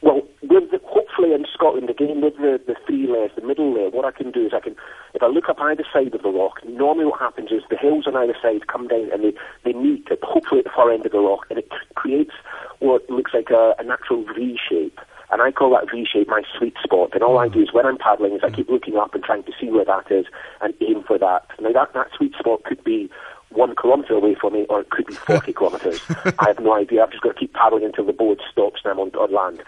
Well, 0.00 0.22
with 0.42 0.70
the, 0.70 0.80
hopefully 0.84 1.32
in 1.32 1.44
Scotland, 1.52 1.88
again 1.88 2.20
with 2.20 2.36
the, 2.36 2.60
the 2.66 2.74
three 2.86 3.06
layers, 3.06 3.30
the 3.36 3.46
middle 3.46 3.74
layer, 3.74 3.90
what 3.90 4.04
I 4.04 4.10
can 4.10 4.30
do 4.30 4.46
is 4.46 4.52
I 4.54 4.60
can, 4.60 4.74
if 5.22 5.30
I 5.30 5.32
look 5.32 5.48
up 5.48 5.60
either 5.60 5.84
side 5.92 6.14
of 6.14 6.22
the 6.22 6.28
loch, 6.28 6.58
normally 6.64 7.06
what 7.06 7.20
happens 7.20 7.52
is 7.52 7.62
the 7.70 7.76
hills 7.76 8.06
on 8.08 8.16
either 8.16 8.34
side 8.42 8.66
come 8.66 8.88
down 8.88 9.12
and 9.12 9.22
they, 9.22 9.32
they 9.64 9.72
meet 9.72 10.08
at, 10.10 10.18
hopefully 10.22 10.58
at 10.60 10.64
the 10.64 10.70
far 10.74 10.90
end 10.90 11.06
of 11.06 11.12
the 11.12 11.18
loch, 11.18 11.46
and 11.48 11.60
it 11.60 11.70
creates 11.94 12.32
what 12.80 13.08
looks 13.08 13.32
like 13.32 13.50
a, 13.50 13.74
a 13.78 13.84
natural 13.84 14.24
V 14.34 14.58
shape. 14.68 14.98
And 15.30 15.40
I 15.40 15.52
call 15.52 15.70
that 15.70 15.90
V 15.90 16.04
shape 16.12 16.28
my 16.28 16.42
sweet 16.58 16.74
spot. 16.82 17.10
And 17.14 17.22
all 17.22 17.38
I 17.38 17.48
do 17.48 17.62
is 17.62 17.72
when 17.72 17.86
I'm 17.86 17.98
paddling 17.98 18.34
is 18.34 18.40
I 18.42 18.50
keep 18.50 18.68
looking 18.68 18.96
up 18.96 19.14
and 19.14 19.22
trying 19.22 19.44
to 19.44 19.52
see 19.60 19.70
where 19.70 19.84
that 19.84 20.10
is 20.10 20.26
and 20.60 20.74
aim 20.80 21.04
for 21.04 21.18
that. 21.18 21.46
Now 21.60 21.72
that, 21.72 21.94
that 21.94 22.08
sweet 22.16 22.34
spot 22.34 22.64
could 22.64 22.82
be 22.82 23.08
one 23.54 23.74
kilometre 23.74 24.14
away 24.14 24.34
from 24.34 24.54
me, 24.54 24.66
or 24.68 24.80
it 24.80 24.90
could 24.90 25.06
be 25.06 25.14
40 25.14 25.52
kilometres. 25.54 26.00
I 26.38 26.48
have 26.48 26.60
no 26.60 26.74
idea. 26.74 27.02
I've 27.02 27.10
just 27.10 27.22
got 27.22 27.34
to 27.34 27.38
keep 27.38 27.52
paddling 27.52 27.84
until 27.84 28.06
the 28.06 28.12
boat 28.12 28.40
stops 28.50 28.80
and 28.84 28.92
I'm 28.92 28.98
on, 28.98 29.10
on 29.10 29.32
land. 29.32 29.62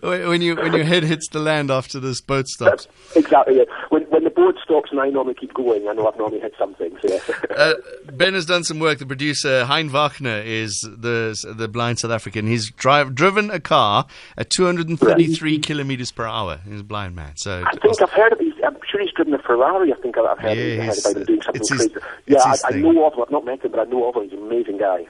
when 0.00 0.42
you 0.42 0.56
when 0.56 0.72
your 0.72 0.84
head 0.84 1.04
hits 1.04 1.28
the 1.28 1.38
land 1.38 1.70
after 1.70 2.00
this 2.00 2.20
boat 2.20 2.48
stops. 2.48 2.86
That's 2.86 3.16
exactly. 3.16 3.58
Yeah. 3.58 3.64
When 3.90 4.02
when 4.04 4.23
boat 4.34 4.56
stops 4.62 4.90
and 4.90 5.00
I 5.00 5.08
normally 5.10 5.34
keep 5.34 5.54
going, 5.54 5.88
I 5.88 5.92
know 5.92 6.06
I've 6.06 6.18
normally 6.18 6.40
hit 6.40 6.54
something. 6.58 6.96
So 7.02 7.08
yeah. 7.12 7.20
uh, 7.56 7.74
ben 8.12 8.34
has 8.34 8.46
done 8.46 8.64
some 8.64 8.78
work. 8.78 8.98
The 8.98 9.06
producer 9.06 9.64
Hein 9.64 9.88
Wagner 9.90 10.40
is 10.44 10.80
the 10.80 11.54
the 11.56 11.68
blind 11.68 11.98
South 11.98 12.10
African. 12.10 12.46
He's 12.46 12.70
drive, 12.70 13.14
driven 13.14 13.50
a 13.50 13.60
car 13.60 14.06
at 14.36 14.50
233 14.50 15.52
right. 15.52 15.62
kilometers 15.62 16.10
per 16.10 16.26
hour. 16.26 16.60
He's 16.68 16.80
a 16.80 16.84
blind 16.84 17.14
man. 17.16 17.36
So 17.36 17.64
I 17.66 17.76
think 17.76 18.00
I've 18.02 18.10
heard 18.10 18.32
of 18.32 18.38
these. 18.38 18.54
I'm 18.64 18.76
sure 18.90 19.00
he's 19.00 19.12
driven 19.12 19.34
a 19.34 19.38
Ferrari. 19.38 19.92
I 19.92 19.96
think 19.96 20.16
I've 20.18 20.38
heard, 20.38 20.56
yeah, 20.56 20.84
heard 20.84 20.98
about 20.98 21.16
him 21.16 21.24
doing 21.24 21.42
something 21.42 21.66
crazy. 21.66 21.94
yeah, 22.26 22.38
I, 22.42 22.56
I, 22.68 22.70
know 22.76 23.06
of 23.06 23.14
him. 23.14 23.22
I've 23.22 23.30
not 23.30 23.44
met 23.44 23.64
him, 23.64 23.70
but 23.70 23.80
I 23.80 23.84
know 23.84 24.08
of 24.08 24.16
him. 24.16 24.24
He's 24.24 24.32
an 24.32 24.46
amazing 24.46 24.78
guy. 24.78 25.06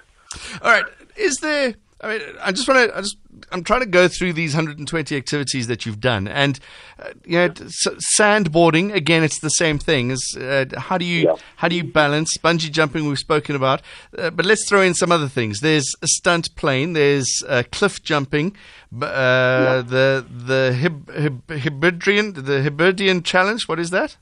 All 0.63 0.71
right. 0.71 0.85
Is 1.17 1.39
there? 1.39 1.75
I 2.01 2.09
mean, 2.09 2.21
I 2.41 2.53
just 2.53 2.69
want 2.69 2.91
to. 2.91 2.97
I 2.97 3.01
just 3.01 3.17
I'm 3.51 3.63
trying 3.65 3.81
to 3.81 3.87
go 3.87 4.09
through 4.09 4.33
these 4.35 4.55
120 4.55 5.17
activities 5.17 5.67
that 5.69 5.87
you've 5.87 6.01
done, 6.01 6.29
and 6.29 6.59
uh, 6.99 7.11
you 7.25 7.39
know, 7.39 7.49
sandboarding 7.49 8.93
again, 8.93 9.23
it's 9.23 9.41
the 9.41 9.49
same 9.49 9.79
thing. 9.79 10.11
As 10.11 10.37
uh, 10.37 10.67
how 10.77 10.99
do 10.99 11.05
you 11.05 11.27
yeah. 11.29 11.37
how 11.57 11.69
do 11.69 11.77
you 11.77 11.85
balance 11.85 12.37
bungee 12.39 12.71
jumping? 12.71 13.07
We've 13.07 13.19
spoken 13.19 13.57
about, 13.57 13.83
uh, 14.19 14.31
but 14.31 14.45
let's 14.45 14.69
throw 14.69 14.83
in 14.83 14.95
some 14.95 15.13
other 15.13 15.29
things. 15.29 15.61
There's 15.61 15.95
a 16.03 16.07
stunt 16.07 16.55
plane. 16.57 16.93
There's 16.93 17.43
uh, 17.49 17.63
cliff 17.71 18.03
jumping. 18.03 18.57
Uh, 18.93 19.07
yeah. 19.07 19.83
The 19.83 20.27
the 20.31 20.73
Hib- 20.73 21.11
Hib- 21.11 21.49
Hebridean 21.49 22.45
the 22.45 22.63
Hebridean 22.63 23.23
challenge. 23.23 23.69
What 23.69 23.79
is 23.79 23.91
that? 23.91 24.17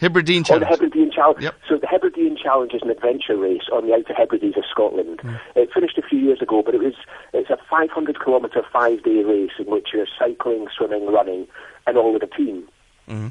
The 0.00 0.08
Challenge. 0.44 0.89
Challenge. 1.20 1.42
Yep. 1.42 1.54
So 1.68 1.76
the 1.76 1.86
Hebridean 1.86 2.36
Challenge 2.42 2.72
is 2.72 2.82
an 2.82 2.90
adventure 2.90 3.36
race 3.36 3.68
on 3.72 3.86
the 3.86 3.92
Outer 3.92 4.14
Hebrides 4.14 4.56
of 4.56 4.64
Scotland. 4.70 5.20
It 5.54 5.70
finished 5.72 5.98
a 5.98 6.02
few 6.02 6.18
years 6.18 6.40
ago, 6.40 6.62
but 6.64 6.74
it 6.74 6.80
was 6.80 6.94
it's 7.34 7.50
a 7.50 7.58
500 7.68 8.18
kilometre 8.24 8.62
five 8.72 9.02
day 9.02 9.22
race 9.22 9.52
in 9.58 9.66
which 9.66 9.88
you're 9.92 10.06
cycling, 10.18 10.68
swimming, 10.74 11.06
running, 11.12 11.46
and 11.86 11.98
all 11.98 12.12
with 12.14 12.22
a 12.22 12.26
team. 12.26 12.66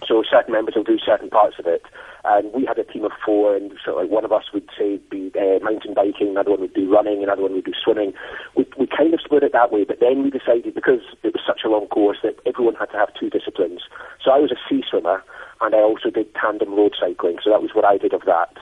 So 0.05 0.23
certain 0.29 0.51
members 0.51 0.75
will 0.75 0.83
do 0.83 0.99
certain 0.99 1.29
parts 1.29 1.55
of 1.57 1.65
it, 1.65 1.83
and 2.25 2.51
we 2.53 2.65
had 2.65 2.77
a 2.77 2.83
team 2.83 3.05
of 3.05 3.13
four, 3.25 3.55
and 3.55 3.71
so 3.85 3.95
like 3.95 4.09
one 4.09 4.25
of 4.25 4.31
us 4.33 4.43
would 4.53 4.67
say 4.77 4.99
be 5.09 5.31
uh, 5.39 5.63
mountain 5.63 5.93
biking, 5.93 6.27
another 6.29 6.51
one 6.51 6.59
would 6.59 6.73
do 6.73 6.91
running, 6.91 7.23
another 7.23 7.43
one 7.43 7.53
would 7.53 7.63
do 7.63 7.71
swimming. 7.81 8.13
We 8.57 8.67
we 8.77 8.87
kind 8.87 9.13
of 9.13 9.21
split 9.21 9.43
it 9.43 9.53
that 9.53 9.71
way, 9.71 9.85
but 9.85 10.01
then 10.01 10.21
we 10.21 10.31
decided 10.31 10.75
because 10.75 10.99
it 11.23 11.33
was 11.33 11.41
such 11.47 11.61
a 11.63 11.69
long 11.69 11.87
course 11.87 12.17
that 12.23 12.35
everyone 12.45 12.75
had 12.75 12.91
to 12.91 12.97
have 12.97 13.13
two 13.17 13.29
disciplines. 13.29 13.81
So 14.21 14.31
I 14.31 14.39
was 14.39 14.51
a 14.51 14.59
sea 14.67 14.83
swimmer, 14.83 15.23
and 15.61 15.75
I 15.75 15.79
also 15.79 16.09
did 16.09 16.33
tandem 16.35 16.73
road 16.73 16.95
cycling. 16.99 17.37
So 17.43 17.49
that 17.49 17.61
was 17.61 17.71
what 17.73 17.85
I 17.85 17.97
did 17.97 18.13
of 18.13 18.21
that. 18.25 18.55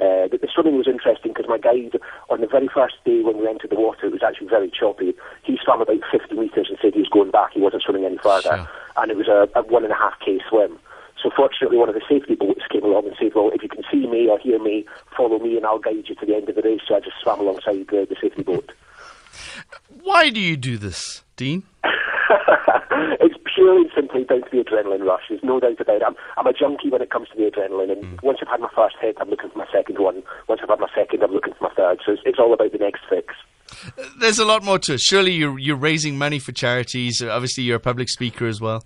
Uh, 0.00 0.26
but 0.26 0.40
the 0.40 0.48
swimming 0.52 0.76
was 0.76 0.88
interesting 0.88 1.32
because 1.32 1.48
my 1.48 1.58
guide, 1.58 1.98
on 2.28 2.40
the 2.40 2.48
very 2.48 2.68
first 2.68 2.96
day 3.04 3.22
when 3.22 3.38
we 3.38 3.46
entered 3.46 3.70
the 3.70 3.78
water, 3.78 4.06
it 4.06 4.12
was 4.12 4.22
actually 4.26 4.48
very 4.48 4.70
choppy. 4.70 5.14
He 5.44 5.56
swam 5.62 5.80
about 5.80 6.02
50 6.10 6.34
metres 6.34 6.66
and 6.68 6.78
said 6.82 6.94
he 6.94 7.00
was 7.00 7.08
going 7.08 7.30
back. 7.30 7.52
He 7.52 7.60
wasn't 7.60 7.82
swimming 7.82 8.04
any 8.04 8.18
further. 8.18 8.56
Sure. 8.56 8.68
And 8.96 9.10
it 9.10 9.16
was 9.16 9.28
a, 9.28 9.48
a 9.54 9.62
one 9.62 9.84
and 9.84 9.92
a 9.92 9.96
half 9.96 10.14
K 10.24 10.40
swim. 10.48 10.78
So 11.22 11.30
fortunately, 11.34 11.78
one 11.78 11.88
of 11.88 11.94
the 11.94 12.02
safety 12.08 12.34
boats 12.34 12.62
came 12.70 12.84
along 12.84 13.06
and 13.06 13.16
said, 13.18 13.32
well, 13.34 13.50
if 13.54 13.62
you 13.62 13.68
can 13.68 13.84
see 13.90 14.06
me 14.06 14.28
or 14.28 14.38
hear 14.38 14.58
me, 14.58 14.84
follow 15.16 15.38
me 15.38 15.56
and 15.56 15.64
I'll 15.64 15.78
guide 15.78 16.04
you 16.06 16.14
to 16.14 16.26
the 16.26 16.34
end 16.34 16.48
of 16.48 16.56
the 16.56 16.62
race. 16.62 16.82
So 16.86 16.96
I 16.96 17.00
just 17.00 17.16
swam 17.22 17.40
alongside 17.40 17.86
the, 17.86 18.06
the 18.08 18.16
safety 18.20 18.42
boat. 18.42 18.72
Why 20.02 20.28
do 20.30 20.40
you 20.40 20.56
do 20.56 20.76
this, 20.76 21.22
Dean? 21.36 21.62
purely 23.64 23.82
and 23.82 23.90
simply 23.94 24.24
down 24.24 24.42
to 24.42 24.50
the 24.52 24.62
adrenaline 24.62 25.06
rush. 25.06 25.22
There's 25.28 25.42
no 25.42 25.58
doubt 25.58 25.80
about 25.80 25.96
it. 25.96 26.02
I'm, 26.06 26.16
I'm 26.36 26.46
a 26.46 26.52
junkie 26.52 26.90
when 26.90 27.00
it 27.00 27.10
comes 27.10 27.28
to 27.30 27.36
the 27.36 27.50
adrenaline, 27.50 27.92
and 27.92 28.04
mm. 28.04 28.22
once 28.22 28.38
I've 28.42 28.48
had 28.48 28.60
my 28.60 28.68
first 28.74 28.96
hit, 29.00 29.16
I'm 29.20 29.30
looking 29.30 29.50
for 29.50 29.58
my 29.58 29.66
second 29.72 29.98
one. 29.98 30.22
Once 30.48 30.60
I've 30.62 30.68
had 30.68 30.80
my 30.80 30.90
second, 30.94 31.22
I'm 31.22 31.32
looking 31.32 31.54
for 31.54 31.64
my 31.68 31.74
third. 31.74 32.00
So 32.04 32.12
it's, 32.12 32.22
it's 32.24 32.38
all 32.38 32.52
about 32.52 32.72
the 32.72 32.78
next 32.78 33.02
fix. 33.08 33.34
There's 34.20 34.38
a 34.38 34.44
lot 34.44 34.62
more 34.62 34.78
to 34.80 34.94
it. 34.94 35.00
Surely 35.00 35.32
you're, 35.32 35.58
you're 35.58 35.76
raising 35.76 36.18
money 36.18 36.38
for 36.38 36.52
charities. 36.52 37.22
Obviously, 37.22 37.64
you're 37.64 37.76
a 37.76 37.80
public 37.80 38.08
speaker 38.10 38.46
as 38.46 38.60
well. 38.60 38.84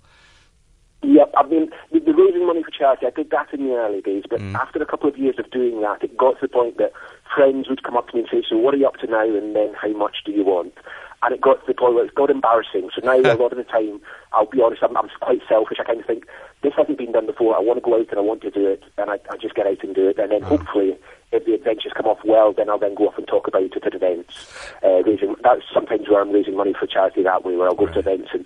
Yep, 1.01 1.33
I 1.37 1.47
mean, 1.47 1.69
the, 1.91 1.99
the 1.99 2.13
raising 2.13 2.45
money 2.45 2.63
for 2.63 2.71
charity, 2.71 3.05
I 3.05 3.11
did 3.11 3.29
that 3.31 3.53
in 3.53 3.67
the 3.67 3.73
early 3.73 4.01
days, 4.01 4.23
but 4.29 4.39
mm. 4.39 4.53
after 4.55 4.81
a 4.81 4.85
couple 4.85 5.09
of 5.09 5.17
years 5.17 5.35
of 5.39 5.49
doing 5.51 5.81
that, 5.81 6.03
it 6.03 6.17
got 6.17 6.39
to 6.39 6.47
the 6.47 6.47
point 6.49 6.77
that 6.77 6.91
friends 7.33 7.69
would 7.69 7.83
come 7.83 7.95
up 7.95 8.09
to 8.09 8.15
me 8.15 8.21
and 8.21 8.29
say, 8.29 8.47
so 8.49 8.57
what 8.57 8.73
are 8.73 8.77
you 8.77 8.87
up 8.87 8.97
to 8.97 9.07
now, 9.07 9.23
and 9.23 9.55
then 9.55 9.73
how 9.81 9.91
much 9.93 10.17
do 10.25 10.31
you 10.31 10.43
want? 10.43 10.73
And 11.21 11.33
it 11.33 11.41
got 11.41 11.59
to 11.59 11.67
the 11.67 11.73
point 11.73 11.95
where 11.95 12.05
it 12.05 12.15
got 12.15 12.29
embarrassing. 12.29 12.89
So 12.95 13.05
now, 13.05 13.19
a 13.19 13.35
lot 13.35 13.51
of 13.51 13.57
the 13.57 13.65
time, 13.65 13.99
I'll 14.31 14.45
be 14.45 14.61
honest, 14.61 14.81
I'm, 14.83 14.95
I'm 14.95 15.09
quite 15.19 15.41
selfish. 15.49 15.77
I 15.79 15.83
kind 15.83 15.99
of 15.99 16.05
think, 16.05 16.25
this 16.61 16.73
hasn't 16.77 16.97
been 16.97 17.11
done 17.11 17.25
before. 17.25 17.55
I 17.55 17.59
want 17.59 17.77
to 17.77 17.81
go 17.81 17.99
out 17.99 18.09
and 18.09 18.19
I 18.19 18.21
want 18.21 18.41
to 18.41 18.51
do 18.51 18.67
it, 18.67 18.83
and 18.97 19.09
I, 19.09 19.19
I 19.29 19.37
just 19.37 19.55
get 19.55 19.67
out 19.67 19.83
and 19.83 19.93
do 19.93 20.07
it. 20.07 20.17
And 20.17 20.31
then 20.31 20.41
hopefully, 20.41 20.97
if 21.31 21.45
the 21.45 21.53
adventures 21.53 21.93
come 21.95 22.05
off 22.05 22.19
well, 22.25 22.53
then 22.53 22.69
I'll 22.69 22.79
then 22.79 22.95
go 22.95 23.07
off 23.07 23.17
and 23.17 23.27
talk 23.27 23.47
about 23.47 23.63
it 23.63 23.85
at 23.85 23.93
events. 23.93 24.47
Uh, 24.83 25.03
raising, 25.03 25.35
that's 25.43 25.63
sometimes 25.73 26.07
where 26.09 26.21
I'm 26.21 26.31
raising 26.31 26.55
money 26.55 26.73
for 26.77 26.87
charity 26.87 27.23
that 27.23 27.45
way, 27.45 27.55
where 27.55 27.67
I'll 27.67 27.75
go 27.75 27.87
to 27.87 27.99
events 27.99 28.29
and 28.33 28.45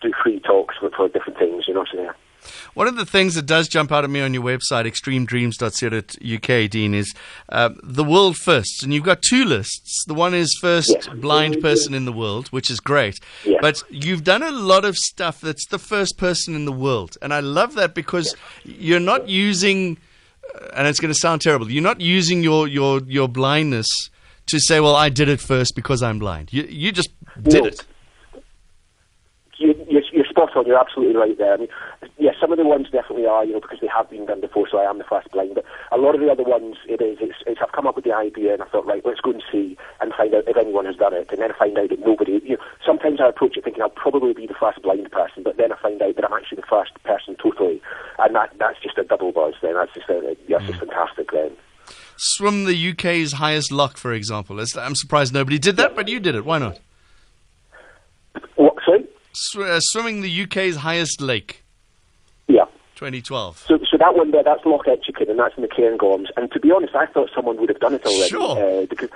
do 0.00 0.12
free 0.22 0.40
talks 0.40 0.76
for, 0.78 0.90
for 0.90 1.08
different 1.08 1.38
things, 1.38 1.64
you 1.66 1.74
know. 1.74 1.84
So, 1.90 2.00
yeah. 2.00 2.12
One 2.74 2.88
of 2.88 2.96
the 2.96 3.06
things 3.06 3.34
that 3.34 3.46
does 3.46 3.68
jump 3.68 3.92
out 3.92 4.04
at 4.04 4.10
me 4.10 4.20
on 4.20 4.34
your 4.34 4.42
website, 4.42 4.86
extremedreams.co.uk, 4.86 6.70
Dean, 6.70 6.94
is 6.94 7.14
uh, 7.48 7.70
the 7.82 8.04
world 8.04 8.36
firsts. 8.36 8.82
And 8.82 8.92
you've 8.92 9.04
got 9.04 9.22
two 9.22 9.44
lists. 9.44 10.04
The 10.06 10.14
one 10.14 10.34
is 10.34 10.56
first 10.60 11.08
blind 11.20 11.60
person 11.60 11.94
in 11.94 12.04
the 12.04 12.12
world, 12.12 12.48
which 12.48 12.70
is 12.70 12.80
great. 12.80 13.20
Yeah. 13.44 13.58
But 13.60 13.82
you've 13.90 14.24
done 14.24 14.42
a 14.42 14.50
lot 14.50 14.84
of 14.84 14.96
stuff 14.96 15.40
that's 15.40 15.66
the 15.66 15.78
first 15.78 16.18
person 16.18 16.54
in 16.54 16.64
the 16.64 16.72
world. 16.72 17.16
And 17.22 17.32
I 17.32 17.40
love 17.40 17.74
that 17.74 17.94
because 17.94 18.34
you're 18.64 19.00
not 19.00 19.28
using, 19.28 19.98
uh, 20.54 20.68
and 20.74 20.86
it's 20.88 21.00
going 21.00 21.12
to 21.12 21.18
sound 21.18 21.40
terrible, 21.42 21.70
you're 21.70 21.82
not 21.82 22.00
using 22.00 22.42
your, 22.42 22.66
your, 22.68 23.00
your 23.06 23.28
blindness 23.28 24.10
to 24.46 24.58
say, 24.58 24.80
well, 24.80 24.96
I 24.96 25.08
did 25.08 25.28
it 25.28 25.40
first 25.40 25.76
because 25.76 26.02
I'm 26.02 26.18
blind. 26.18 26.52
You, 26.52 26.64
you 26.64 26.90
just 26.92 27.10
did 27.40 27.62
No. 27.62 27.68
it. 27.68 27.84
you, 29.58 29.86
you're 29.88 30.01
spot 30.50 30.56
on. 30.56 30.66
You're 30.66 30.78
absolutely 30.78 31.16
right 31.16 31.36
there. 31.38 31.54
I 31.54 31.56
mean, 31.56 31.68
yeah, 32.18 32.32
some 32.40 32.52
of 32.52 32.58
the 32.58 32.64
ones 32.64 32.90
definitely 32.90 33.26
are, 33.26 33.44
you 33.44 33.52
know, 33.54 33.60
because 33.60 33.78
they 33.80 33.88
have 33.88 34.10
been 34.10 34.26
done 34.26 34.40
before. 34.40 34.66
So 34.70 34.78
I 34.78 34.88
am 34.88 34.98
the 34.98 35.04
first 35.04 35.30
blind, 35.30 35.54
but 35.54 35.64
a 35.90 35.98
lot 35.98 36.14
of 36.14 36.20
the 36.20 36.30
other 36.30 36.42
ones, 36.42 36.76
it 36.88 37.00
is. 37.00 37.18
It's, 37.20 37.38
it's 37.46 37.60
I've 37.62 37.72
come 37.72 37.86
up 37.86 37.96
with 37.96 38.04
the 38.04 38.14
idea, 38.14 38.54
and 38.54 38.62
I 38.62 38.66
thought, 38.66 38.86
right, 38.86 39.02
let's 39.04 39.20
go 39.20 39.30
and 39.30 39.42
see 39.50 39.76
and 40.00 40.12
find 40.14 40.34
out 40.34 40.48
if 40.48 40.56
anyone 40.56 40.86
has 40.86 40.96
done 40.96 41.14
it, 41.14 41.30
and 41.30 41.40
then 41.40 41.52
I 41.52 41.58
find 41.58 41.78
out 41.78 41.90
that 41.90 42.00
nobody. 42.00 42.40
You 42.42 42.56
know, 42.56 42.64
sometimes 42.84 43.20
I 43.20 43.28
approach 43.28 43.56
it 43.56 43.64
thinking 43.64 43.82
I'll 43.82 43.90
probably 43.90 44.32
be 44.32 44.46
the 44.46 44.58
first 44.58 44.82
blind 44.82 45.10
person, 45.10 45.42
but 45.42 45.56
then 45.56 45.72
I 45.72 45.76
find 45.80 46.00
out 46.02 46.16
that 46.16 46.24
I'm 46.24 46.32
actually 46.32 46.62
the 46.62 46.70
first 46.70 46.92
person 47.04 47.36
totally, 47.42 47.80
and 48.18 48.34
that 48.34 48.54
that's 48.58 48.80
just 48.82 48.98
a 48.98 49.04
double 49.04 49.32
buzz. 49.32 49.54
Then 49.62 49.74
that's 49.74 49.94
just 49.94 50.08
a, 50.08 50.36
that's 50.48 50.66
just 50.66 50.80
mm. 50.80 50.88
fantastic. 50.88 51.30
Then. 51.32 51.52
Swim 52.16 52.64
the 52.64 52.90
UK's 52.90 53.32
highest 53.32 53.72
loch, 53.72 53.96
for 53.96 54.12
example. 54.12 54.60
I'm 54.78 54.94
surprised 54.94 55.34
nobody 55.34 55.58
did 55.58 55.76
that, 55.76 55.96
but 55.96 56.08
you 56.08 56.20
did 56.20 56.34
it. 56.34 56.44
Why 56.44 56.58
not? 56.58 56.78
What? 58.56 58.71
Sw- 59.34 59.58
uh, 59.58 59.80
swimming 59.80 60.20
the 60.22 60.42
UK's 60.42 60.76
highest 60.76 61.20
lake, 61.20 61.64
Yeah. 62.48 62.66
2012. 62.96 63.64
So, 63.66 63.78
so 63.90 63.96
that 63.98 64.14
one 64.14 64.30
there, 64.30 64.42
that's 64.44 64.64
Loch 64.64 64.86
Etchachan, 64.86 65.30
and 65.30 65.38
that's 65.38 65.56
in 65.56 65.62
the 65.62 65.68
Cairngorms. 65.68 66.26
And 66.36 66.50
to 66.52 66.60
be 66.60 66.70
honest, 66.70 66.94
I 66.94 67.06
thought 67.06 67.30
someone 67.34 67.56
would 67.58 67.68
have 67.68 67.80
done 67.80 67.94
it 67.94 68.04
already. 68.04 68.28
Sure. 68.28 68.82
Uh, 68.82 68.86
because 68.86 69.08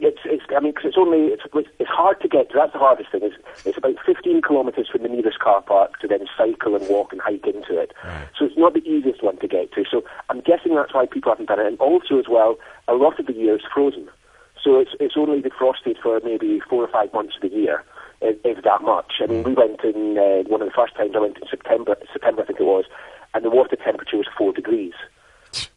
it's, 0.00 0.20
it's, 0.26 0.44
I 0.56 0.60
mean, 0.60 0.72
'cause 0.74 0.84
it's 0.84 0.96
only, 0.96 1.32
it's, 1.34 1.42
it's 1.80 1.90
hard 1.90 2.20
to 2.20 2.28
get 2.28 2.50
to. 2.50 2.54
That's 2.56 2.72
the 2.72 2.78
hardest 2.78 3.10
thing. 3.10 3.22
Is 3.24 3.32
it's 3.66 3.76
about 3.76 3.96
15 4.06 4.42
kilometres 4.42 4.88
from 4.90 5.02
the 5.02 5.08
nearest 5.08 5.40
car 5.40 5.60
park 5.60 5.98
to 6.00 6.06
then 6.06 6.24
cycle 6.38 6.76
and 6.76 6.88
walk 6.88 7.12
and 7.12 7.20
hike 7.20 7.46
into 7.46 7.76
it. 7.78 7.92
So 8.38 8.44
it's 8.44 8.56
not 8.56 8.74
the 8.74 8.84
easiest 8.88 9.24
one 9.24 9.38
to 9.38 9.48
get 9.48 9.72
to. 9.72 9.84
So 9.90 10.04
I'm 10.30 10.40
guessing 10.40 10.76
that's 10.76 10.94
why 10.94 11.06
people 11.06 11.32
haven't 11.32 11.46
done 11.46 11.58
it. 11.58 11.66
And 11.66 11.78
also 11.80 12.18
as 12.20 12.26
well, 12.30 12.58
a 12.86 12.94
lot 12.94 13.18
of 13.18 13.26
the 13.26 13.32
year 13.34 13.56
is 13.56 13.62
frozen. 13.74 14.08
So 14.62 14.78
it's 14.78 14.90
it's 15.00 15.14
only 15.16 15.40
defrosted 15.42 15.98
for 16.02 16.20
maybe 16.24 16.60
four 16.68 16.82
or 16.84 16.88
five 16.88 17.12
months 17.12 17.34
of 17.36 17.42
the 17.50 17.56
year, 17.56 17.84
if, 18.20 18.36
if 18.44 18.64
that 18.64 18.82
much. 18.82 19.14
I 19.20 19.26
mean, 19.26 19.42
we 19.42 19.54
went 19.54 19.82
in 19.84 20.18
uh, 20.18 20.48
one 20.48 20.62
of 20.62 20.68
the 20.68 20.74
first 20.74 20.94
times 20.96 21.12
I 21.14 21.20
went 21.20 21.38
in 21.38 21.48
September, 21.48 21.96
September 22.12 22.42
I 22.42 22.46
think 22.46 22.60
it 22.60 22.64
was, 22.64 22.84
and 23.34 23.44
the 23.44 23.50
water 23.50 23.76
temperature 23.76 24.16
was 24.16 24.26
four 24.36 24.52
degrees. 24.52 24.94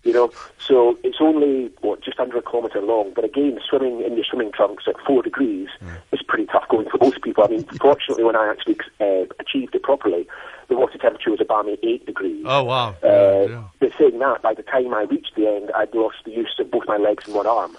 You 0.03 0.12
know, 0.12 0.31
so 0.60 0.98
it's 1.03 1.19
only 1.21 1.71
what 1.79 2.03
just 2.03 2.19
under 2.19 2.38
a 2.38 2.41
kilometre 2.41 2.81
long. 2.81 3.13
But 3.15 3.24
again, 3.24 3.57
swimming 3.69 4.01
in 4.01 4.15
your 4.15 4.25
swimming 4.25 4.51
trunks 4.51 4.83
at 4.86 4.95
four 5.07 5.21
degrees 5.24 5.69
is 6.12 6.21
pretty 6.27 6.45
tough 6.48 6.67
going 6.69 6.89
for 6.89 6.98
most 7.00 7.21
people. 7.21 7.43
I 7.45 7.48
mean, 7.48 7.63
fortunately, 7.81 8.25
when 8.25 8.36
I 8.36 8.50
actually 8.50 8.77
uh, 9.00 9.25
achieved 9.39 9.74
it 9.74 9.83
properly, 9.83 10.27
the 10.67 10.75
water 10.75 10.98
temperature 10.98 11.31
was 11.31 11.39
a 11.39 11.45
balmy 11.45 11.77
eight 11.83 12.05
degrees. 12.05 12.43
Oh, 12.45 12.63
wow. 12.63 12.95
Uh, 13.01 13.48
Yeah. 13.48 13.63
But 13.79 13.91
saying 13.98 14.19
that, 14.19 14.41
by 14.41 14.53
the 14.53 14.63
time 14.63 14.93
I 14.93 15.03
reached 15.03 15.36
the 15.36 15.48
end, 15.48 15.71
I'd 15.74 15.93
lost 15.95 16.17
the 16.25 16.31
use 16.31 16.53
of 16.60 16.69
both 16.69 16.83
my 16.88 16.98
legs 16.98 17.25
and 17.27 17.36
one 17.36 17.48
arm. 17.48 17.77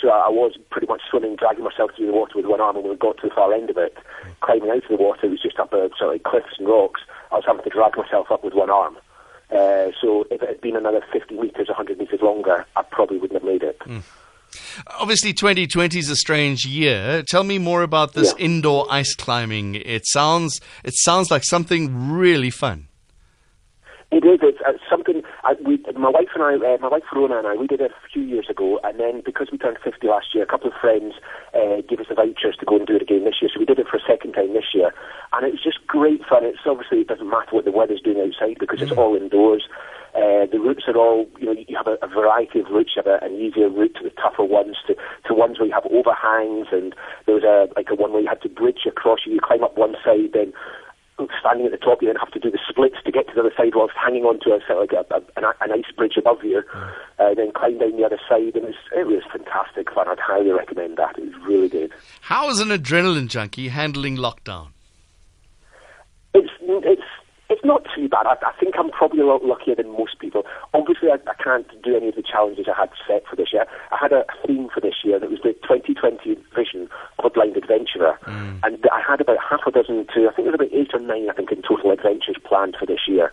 So 0.00 0.08
I 0.10 0.28
was 0.28 0.56
pretty 0.70 0.86
much 0.86 1.00
swimming, 1.08 1.36
dragging 1.36 1.64
myself 1.64 1.92
through 1.96 2.06
the 2.06 2.12
water 2.12 2.32
with 2.36 2.46
one 2.46 2.60
arm, 2.60 2.76
and 2.76 2.84
when 2.84 2.92
we 2.92 2.98
got 2.98 3.16
to 3.18 3.28
the 3.28 3.34
far 3.34 3.52
end 3.54 3.70
of 3.70 3.78
it, 3.78 3.96
climbing 4.40 4.70
out 4.70 4.82
of 4.84 4.88
the 4.90 4.96
water, 4.96 5.26
it 5.26 5.30
was 5.30 5.42
just 5.42 5.58
up 5.58 5.72
a 5.72 5.88
sort 5.98 6.14
of 6.14 6.22
cliffs 6.24 6.58
and 6.58 6.68
rocks. 6.68 7.00
I 7.32 7.36
was 7.36 7.44
having 7.46 7.62
to 7.64 7.70
drag 7.70 7.96
myself 7.96 8.30
up 8.30 8.44
with 8.44 8.54
one 8.54 8.70
arm. 8.70 8.96
Uh, 9.50 9.92
so 10.00 10.24
if 10.30 10.42
it 10.42 10.48
had 10.48 10.60
been 10.60 10.76
another 10.76 11.02
50 11.12 11.36
metres, 11.38 11.68
100 11.68 11.98
metres 11.98 12.20
longer, 12.22 12.66
I 12.76 12.82
probably 12.82 13.18
wouldn't 13.18 13.40
have 13.40 13.48
made 13.48 13.62
it. 13.62 13.80
Obviously, 14.98 15.32
2020 15.32 15.98
is 15.98 16.10
a 16.10 16.16
strange 16.16 16.64
year. 16.66 17.22
Tell 17.22 17.44
me 17.44 17.58
more 17.58 17.82
about 17.82 18.14
this 18.14 18.34
Yeah. 18.38 18.44
indoor 18.44 18.86
ice 18.90 19.14
climbing. 19.14 19.74
It 19.76 20.06
sounds 20.06 20.60
it 20.84 20.94
sounds 20.96 21.30
like 21.30 21.44
something 21.44 22.12
really 22.12 22.50
fun. 22.50 22.88
It 24.14 24.22
is. 24.22 24.38
It's, 24.46 24.62
it's 24.62 24.86
something. 24.88 25.26
I, 25.42 25.58
we, 25.66 25.82
my 25.98 26.08
wife 26.08 26.30
and 26.38 26.42
I, 26.46 26.54
uh, 26.54 26.78
my 26.78 26.86
wife 26.86 27.02
Rona 27.10 27.38
and 27.38 27.48
I, 27.48 27.56
we 27.58 27.66
did 27.66 27.80
it 27.80 27.90
a 27.90 28.08
few 28.12 28.22
years 28.22 28.46
ago, 28.48 28.78
and 28.84 29.00
then 29.00 29.22
because 29.26 29.48
we 29.50 29.58
turned 29.58 29.78
50 29.82 30.06
last 30.06 30.30
year, 30.32 30.44
a 30.44 30.46
couple 30.46 30.70
of 30.70 30.78
friends 30.80 31.14
uh, 31.50 31.82
gave 31.82 31.98
us 31.98 32.06
the 32.08 32.14
vouchers 32.14 32.54
to 32.60 32.64
go 32.64 32.78
and 32.78 32.86
do 32.86 32.94
it 32.94 33.02
again 33.02 33.24
this 33.24 33.42
year. 33.42 33.50
So 33.52 33.58
we 33.58 33.66
did 33.66 33.82
it 33.82 33.90
for 33.90 33.98
a 33.98 34.06
second 34.06 34.38
time 34.38 34.54
this 34.54 34.70
year, 34.70 34.94
and 35.34 35.42
it 35.42 35.50
was 35.50 35.64
just 35.66 35.82
great 35.90 36.22
fun. 36.30 36.46
It's 36.46 36.62
obviously 36.62 37.02
it 37.02 37.10
doesn't 37.10 37.28
matter 37.28 37.50
what 37.50 37.64
the 37.66 37.74
weather's 37.74 38.06
doing 38.06 38.22
outside 38.22 38.62
because 38.62 38.78
it's 38.80 38.94
all 38.94 39.18
indoors. 39.18 39.66
Uh, 40.14 40.46
the 40.46 40.62
routes 40.62 40.86
are 40.86 40.94
all, 40.94 41.26
you 41.42 41.46
know, 41.50 41.58
you 41.66 41.74
have 41.74 41.90
a, 41.90 41.98
a 41.98 42.06
variety 42.06 42.60
of 42.62 42.70
routes. 42.70 42.94
You 42.94 43.02
have 43.02 43.10
a, 43.10 43.18
an 43.18 43.34
easier 43.34 43.66
route 43.66 43.98
to 43.98 44.04
the 44.06 44.14
tougher 44.14 44.46
ones, 44.46 44.78
to, 44.86 44.94
to 45.26 45.34
ones 45.34 45.58
where 45.58 45.66
you 45.66 45.74
have 45.74 45.90
overhangs, 45.90 46.70
and 46.70 46.94
there 47.26 47.34
was 47.34 47.42
a 47.42 47.66
like 47.74 47.90
a 47.90 47.98
one 47.98 48.12
where 48.14 48.22
you 48.22 48.30
had 48.30 48.42
to 48.46 48.48
bridge 48.48 48.86
across. 48.86 49.26
You 49.26 49.42
climb 49.42 49.64
up 49.66 49.74
one 49.76 49.98
side, 50.06 50.30
then 50.30 50.54
standing 51.38 51.66
at 51.66 51.72
the 51.72 51.78
top, 51.78 52.02
you 52.02 52.08
then 52.08 52.16
have 52.16 52.32
to 52.32 52.40
do 52.40 52.50
the 52.50 52.58
splits 52.68 52.96
to 53.04 53.12
get 53.12 53.28
to 53.28 53.34
the 53.34 53.40
other 53.40 53.52
side 53.56 53.74
whilst 53.74 53.94
hanging 53.94 54.24
onto 54.24 54.50
a 54.50 54.58
like 54.74 54.92
a, 54.92 55.04
a, 55.14 55.20
an, 55.36 55.44
an 55.60 55.72
ice 55.72 55.90
bridge 55.96 56.16
above 56.16 56.42
you, 56.42 56.62
uh, 57.18 57.34
then 57.34 57.52
climb 57.52 57.78
down 57.78 57.96
the 57.96 58.04
other 58.04 58.18
side, 58.28 58.54
and 58.54 58.56
it 58.56 58.64
was, 58.64 58.74
it 58.96 59.06
was 59.06 59.22
fantastic 59.30 59.92
fun. 59.92 60.08
I'd 60.08 60.18
highly 60.18 60.50
recommend 60.50 60.96
that. 60.96 61.18
It 61.18 61.26
was 61.26 61.46
really 61.46 61.68
good. 61.68 61.92
How 62.20 62.50
is 62.50 62.60
an 62.60 62.68
adrenaline 62.68 63.28
junkie 63.28 63.68
handling 63.68 64.16
lockdown? 64.16 64.68
It's 66.34 66.50
it's 66.60 67.02
not 67.64 67.86
too 67.94 68.08
bad. 68.08 68.26
I, 68.26 68.36
I 68.44 68.52
think 68.58 68.74
I'm 68.78 68.90
probably 68.90 69.20
a 69.20 69.26
lot 69.26 69.44
luckier 69.44 69.74
than 69.74 69.92
most 69.92 70.18
people. 70.18 70.44
Obviously, 70.72 71.08
I, 71.10 71.18
I 71.28 71.34
can't 71.42 71.66
do 71.82 71.96
any 71.96 72.08
of 72.08 72.16
the 72.16 72.22
challenges 72.22 72.66
I 72.68 72.78
had 72.78 72.90
set 73.06 73.24
for 73.28 73.36
this 73.36 73.52
year. 73.52 73.66
I 73.90 73.96
had 74.00 74.12
a 74.12 74.24
theme 74.46 74.68
for 74.72 74.80
this 74.80 75.02
year 75.04 75.18
that 75.18 75.30
was 75.30 75.40
the 75.42 75.52
2020 75.64 76.36
vision 76.54 76.88
of 77.18 77.24
a 77.24 77.30
blind 77.30 77.56
adventurer, 77.56 78.18
and 78.62 78.78
I 78.92 79.00
had 79.00 79.20
about 79.20 79.38
half 79.38 79.66
a 79.66 79.70
dozen 79.70 80.06
to 80.14 80.28
I 80.28 80.32
think 80.34 80.46
there 80.46 80.54
was 80.54 80.60
about 80.60 80.72
eight 80.72 80.92
or 80.92 81.00
nine 81.00 81.28
I 81.30 81.34
think 81.34 81.52
in 81.52 81.62
total 81.62 81.90
adventures 81.90 82.36
planned 82.44 82.76
for 82.78 82.86
this 82.86 83.08
year. 83.08 83.32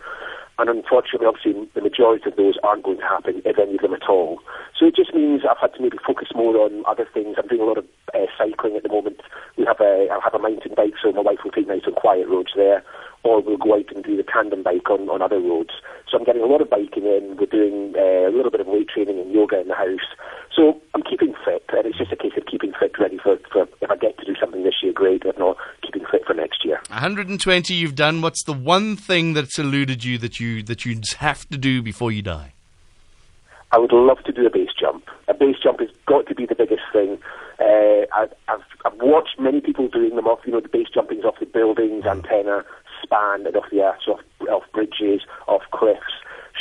And 0.60 0.70
unfortunately, 0.70 1.26
obviously, 1.26 1.58
the 1.74 1.82
majority 1.82 2.30
of 2.30 2.36
those 2.36 2.54
aren't 2.62 2.84
going 2.84 2.98
to 2.98 3.10
happen, 3.10 3.42
if 3.46 3.58
any 3.58 3.76
of 3.76 3.82
them 3.82 3.96
at 3.96 4.08
all. 4.08 4.38
So 4.78 4.86
it 4.86 4.96
just 4.96 5.14
means 5.14 5.42
I've 5.42 5.58
had 5.58 5.74
to 5.74 5.82
maybe 5.82 5.98
focus 6.06 6.28
more 6.36 6.54
on 6.58 6.84
other 6.88 7.08
things. 7.12 7.38
I'm 7.40 7.48
doing 7.48 7.62
a 7.62 7.66
lot 7.66 7.80
of 7.80 7.86
uh, 8.14 8.30
cycling 8.38 8.76
at 8.76 8.84
the 8.84 8.90
moment. 8.90 9.22
We 9.58 9.66
have 9.66 9.80
a, 9.80 10.06
I 10.12 10.20
have 10.24 10.36
a 10.36 10.40
mountain 10.40 10.74
bike, 10.76 10.94
so 11.02 11.12
my 11.14 11.22
wife 11.22 11.40
will 11.44 11.52
take 11.52 11.68
me 11.68 11.76
out 11.82 11.88
on 11.88 11.94
quiet 11.94 12.28
roads 12.28 12.52
there, 12.56 12.84
or 13.24 13.42
we'll 13.42 13.58
go 13.58 13.76
out 13.76 13.92
and 13.94 14.04
do 14.04 14.18
the 14.18 14.24
tandem 14.24 14.64
bike 14.64 14.90
on, 14.90 15.10
on 15.10 15.22
other 15.22 15.40
roads. 15.40 15.72
So 16.10 16.18
I'm 16.18 16.24
getting 16.24 16.42
a 16.42 16.48
lot 16.48 16.62
of 16.62 16.70
biking 16.70 17.06
in. 17.06 17.38
We're 17.40 17.46
doing 17.46 17.94
uh, 17.96 18.30
a 18.30 18.34
little 18.34 18.52
bit 18.52 18.62
of 18.62 18.68
weight 18.68 18.90
training 18.90 19.20
and 19.20 19.32
yoga 19.32 19.62
in 19.62 19.68
the 19.68 19.76
house. 19.76 20.10
So 20.56 20.82
I'm 20.94 21.04
keeping 21.04 21.34
fit, 21.46 21.64
and 21.70 21.86
it's 21.86 21.98
just 21.98 22.12
a 22.12 22.16
case 22.16 22.34
of 22.36 22.46
keeping 22.46 22.74
fit, 22.80 22.98
ready 23.00 23.18
for, 23.18 23.38
for 23.52 23.68
if 23.82 23.90
I 23.90 23.96
get 23.96 24.18
to 24.20 24.26
do 24.26 24.36
something 24.40 24.64
this 24.64 24.76
year, 24.84 24.92
great. 24.92 25.24
If 25.24 25.38
not, 25.38 25.58
keeping 25.82 26.04
fit 26.12 26.26
for 26.26 26.34
next 26.34 26.66
year. 26.66 26.82
120 26.90 27.74
you've 27.74 27.96
done. 27.96 28.22
What's 28.22 28.44
the 28.44 28.54
one 28.54 28.96
thing 28.96 29.34
that's 29.34 29.58
eluded 29.58 30.04
you 30.04 30.18
that 30.18 30.40
you 30.40 30.64
that 30.64 30.86
you 30.86 31.00
have 31.18 31.48
to 31.50 31.58
do 31.58 31.82
before 31.82 32.12
you 32.12 32.22
die? 32.22 32.54
I 33.72 33.78
would 33.78 33.94
love 33.94 34.22
to 34.26 34.32
do 34.34 34.46
a 34.46 34.50
base 34.50 34.72
jump. 34.78 35.08
A 35.30 35.34
base 35.34 35.56
jump 35.64 35.80
has 35.80 35.90
got 36.06 36.28
to 36.28 36.36
be 36.36 36.46
the 36.46 36.56
biggest 36.56 36.84
thing. 36.92 37.18
Uh, 37.60 38.06
I've, 38.14 38.34
I've, 38.50 38.64
I've 38.86 39.00
watched 39.00 39.40
many 39.40 39.62
people 39.62 39.88
doing 39.88 40.16
them 40.16 40.28
off, 40.28 40.40
you 40.46 40.52
know, 40.52 40.60
the 40.60 40.68
base 40.68 40.88
jumpings 40.94 41.24
off 41.24 41.36
the 41.40 41.46
buildings, 41.46 42.06
antenna, 42.06 42.66
span, 43.12 43.46
and 43.46 43.56
off 43.56 43.66
the 43.72 43.82
earth, 43.82 44.00
off, 44.08 44.20
off 44.50 44.64
bridges, 44.74 45.22
off 45.48 45.64
cliffs. 45.72 46.14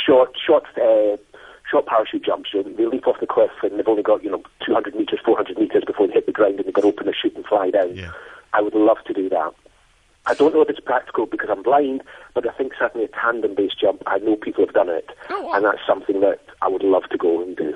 Short, 0.05 0.31
short, 0.45 0.65
uh, 0.77 1.17
short 1.69 1.85
parachute 1.85 2.25
jumps. 2.25 2.49
You 2.53 2.63
know, 2.63 2.73
they 2.75 2.85
leap 2.85 3.07
off 3.07 3.19
the 3.19 3.27
cliff 3.27 3.51
and 3.63 3.77
they've 3.79 3.87
only 3.87 4.03
got, 4.03 4.23
you 4.23 4.31
know, 4.31 4.43
200 4.65 4.95
metres, 4.95 5.19
400 5.23 5.57
metres 5.57 5.83
before 5.85 6.07
they 6.07 6.13
hit 6.13 6.25
the 6.25 6.31
ground 6.31 6.57
and 6.57 6.65
they've 6.65 6.73
got 6.73 6.81
to 6.81 6.87
open 6.87 7.05
their 7.05 7.15
chute 7.19 7.35
and 7.35 7.45
fly 7.45 7.69
down. 7.69 7.95
Yeah. 7.95 8.11
I 8.53 8.61
would 8.61 8.73
love 8.73 8.97
to 9.07 9.13
do 9.13 9.29
that. 9.29 9.53
I 10.27 10.33
don't 10.35 10.53
know 10.53 10.61
if 10.61 10.69
it's 10.69 10.79
practical 10.79 11.25
because 11.25 11.49
I'm 11.49 11.63
blind, 11.63 12.03
but 12.35 12.47
I 12.47 12.53
think 12.53 12.73
certainly 12.77 13.05
a 13.05 13.09
tandem 13.09 13.55
base 13.55 13.71
jump, 13.79 14.03
I 14.05 14.19
know 14.19 14.35
people 14.35 14.63
have 14.65 14.73
done 14.73 14.89
it, 14.89 15.09
Oh, 15.31 15.41
wow. 15.41 15.53
and 15.53 15.65
that's 15.65 15.79
something 15.87 16.19
that 16.21 16.39
I 16.61 16.67
would 16.67 16.83
love 16.83 17.03
to 17.11 17.17
go 17.17 17.41
and 17.41 17.55
do. 17.57 17.75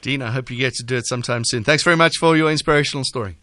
Dean, 0.00 0.20
I 0.20 0.32
hope 0.32 0.50
you 0.50 0.56
get 0.58 0.74
to 0.74 0.82
do 0.82 0.96
it 0.96 1.06
sometime 1.06 1.44
soon. 1.44 1.62
Thanks 1.62 1.84
very 1.84 1.96
much 1.96 2.16
for 2.18 2.36
your 2.36 2.50
inspirational 2.50 3.04
story. 3.04 3.36